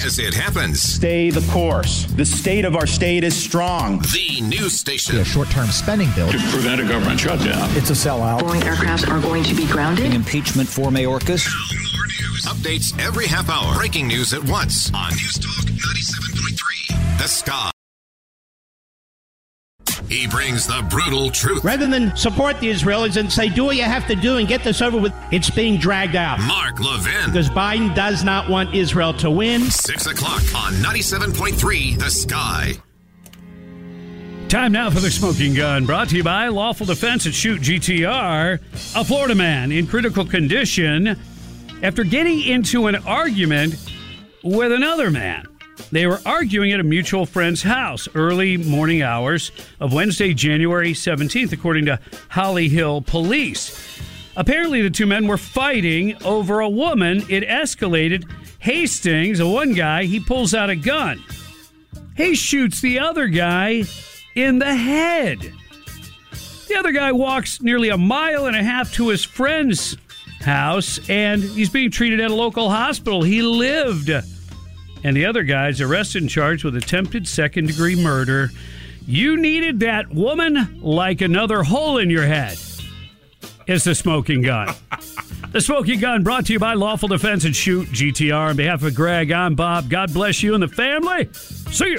As 0.05 0.19
it 0.19 0.35
happens, 0.35 0.81
Stay 0.81 1.31
the 1.31 1.41
course. 1.53 2.05
The 2.17 2.25
state 2.25 2.65
of 2.65 2.75
our 2.77 2.87
state 2.87 3.25
is 3.25 3.37
strong. 3.37 3.99
the 4.13 4.41
news 4.43 4.79
station. 4.79 5.17
A 5.19 5.25
short-term 5.25 5.69
spending 5.69 6.11
bill 6.15 6.31
To 6.31 6.39
prevent 6.51 6.81
a 6.81 6.85
government 6.85 7.21
shutdown. 7.21 7.69
It's 7.77 7.91
a 7.91 7.95
sellout. 7.95 8.41
Boeing 8.41 8.63
aircrafts 8.63 9.09
are 9.09 9.21
going 9.21 9.45
to 9.45 9.55
be 9.55 9.67
grounded. 9.67 10.15
Impeachment 10.15 10.69
for 10.69 10.91
Mayorkas. 10.91 11.47
Updates 12.47 12.99
every 13.05 13.27
half 13.27 13.49
hour. 13.51 13.75
Breaking 13.77 14.07
news 14.09 14.33
at 14.33 14.43
once 14.45 14.91
on 14.95 15.11
News 15.11 15.39
Talk 15.39 15.65
97.3. 15.67 17.19
The 17.19 17.29
Sky. 17.29 17.71
He 20.09 20.27
brings 20.27 20.67
the 20.67 20.87
brutal 20.89 21.31
truth. 21.31 21.63
Rather 21.63 21.87
than 21.87 22.17
support 22.17 22.59
the 22.61 22.71
Israelis 22.71 23.17
and 23.19 23.31
say, 23.31 23.49
do 23.49 23.65
what 23.65 23.77
you 23.77 23.83
have 23.83 24.07
to 24.07 24.17
do 24.17 24.39
and 24.39 24.49
get 24.49 24.65
this 24.65 24.81
over 24.81 24.99
with, 24.99 25.13
it's 25.31 25.51
being 25.51 25.79
dragged 25.79 26.17
out. 26.17 26.41
Mark 26.41 26.81
Levin. 26.81 27.27
Because 27.27 27.51
Biden 27.51 27.95
does 27.95 28.25
not 28.25 28.49
want 28.49 28.75
Israel 28.75 29.13
to 29.15 29.31
win. 29.31 29.63
Six 29.71 30.07
o'clock 30.07 30.43
on 30.55 30.73
97.3 30.75 31.99
The 31.99 32.11
Sky. 32.11 32.75
Time 34.49 34.73
now 34.73 34.89
for 34.89 35.01
the 35.01 35.11
smoking 35.11 35.53
gun, 35.53 35.85
brought 35.85 36.09
to 36.09 36.17
you 36.17 36.25
by 36.25 36.49
Lawful 36.49 36.87
Defense 36.87 37.27
at 37.27 37.35
Shoot 37.35 37.61
GTR. 37.61 38.59
A 38.97 39.05
Florida 39.05 39.35
man 39.35 39.71
in 39.71 39.87
critical 39.87 40.25
condition 40.25 41.19
after 41.83 42.03
getting 42.03 42.41
into 42.41 42.87
an 42.87 42.97
argument 42.97 43.75
with 44.43 44.73
another 44.73 45.11
man. 45.11 45.47
They 45.91 46.07
were 46.07 46.21
arguing 46.27 46.73
at 46.73 46.81
a 46.81 46.85
mutual 46.85 47.27
friend's 47.27 47.63
house 47.63 48.09
early 48.15 48.57
morning 48.57 49.03
hours 49.03 49.53
of 49.81 49.93
Wednesday, 49.93 50.35
January 50.35 50.93
17th, 50.93 51.53
according 51.53 51.87
to 51.87 51.99
Holly 52.29 52.69
Hill 52.69 53.03
Police. 53.03 54.01
Apparently, 54.37 54.83
the 54.83 54.91
two 54.91 55.07
men 55.07 55.27
were 55.27 55.39
fighting 55.39 56.23
over 56.25 56.61
a 56.61 56.69
woman. 56.69 57.25
It 57.29 57.47
escalated. 57.49 58.25
Hastings, 58.61 59.39
the 59.39 59.49
one 59.49 59.73
guy, 59.73 60.05
he 60.05 60.21
pulls 60.21 60.55
out 60.55 60.71
a 60.71 60.77
gun. 60.77 61.23
He 62.17 62.35
shoots 62.35 62.81
the 62.81 62.99
other 62.99 63.29
guy 63.29 63.85
in 64.35 64.59
the 64.59 64.75
head. 64.75 65.39
The 66.69 66.77
other 66.77 66.93
guy 66.93 67.13
walks 67.13 67.63
nearly 67.63 67.89
a 67.89 67.97
mile 67.97 68.47
and 68.47 68.57
a 68.57 68.63
half 68.63 68.93
to 68.95 69.09
his 69.09 69.25
friend's 69.25 69.97
house 70.41 71.01
and 71.09 71.43
he's 71.43 71.71
being 71.71 71.91
treated 71.91 72.21
at 72.21 72.31
a 72.31 72.35
local 72.35 72.69
hospital. 72.71 73.23
He 73.23 73.43
lived. 73.43 74.11
And 75.05 75.17
the 75.17 75.27
other 75.27 75.43
guy's 75.43 75.81
arrested 75.81 76.23
and 76.23 76.31
charged 76.31 76.65
with 76.65 76.77
attempted 76.77 77.29
second 77.29 77.67
degree 77.67 77.97
murder. 77.97 78.51
You 79.07 79.37
needed 79.37 79.81
that 79.81 80.13
woman 80.13 80.81
like 80.83 81.21
another 81.21 81.63
hole 81.63 81.99
in 81.99 82.11
your 82.11 82.27
head. 82.27 82.59
Is 83.67 83.85
the 83.85 83.95
smoking 83.95 84.43
gun. 84.43 84.75
the 85.53 85.61
smoking 85.61 86.01
gun 86.01 86.23
brought 86.23 86.47
to 86.47 86.55
you 86.55 86.59
by 86.59 86.75
Lawful 86.75 87.09
Defense 87.09 87.45
and 87.45 87.55
Shoot 87.55 87.89
GTR. 87.89 88.51
On 88.51 88.57
behalf 88.57 88.83
of 88.83 88.95
Greg, 88.95 89.31
I'm 89.31 89.55
Bob. 89.55 89.91
God 89.91 90.13
bless 90.13 90.43
you 90.43 90.55
and 90.55 90.63
the 90.63 90.69
family. 90.69 91.29
See 91.33 91.91
you. 91.91 91.99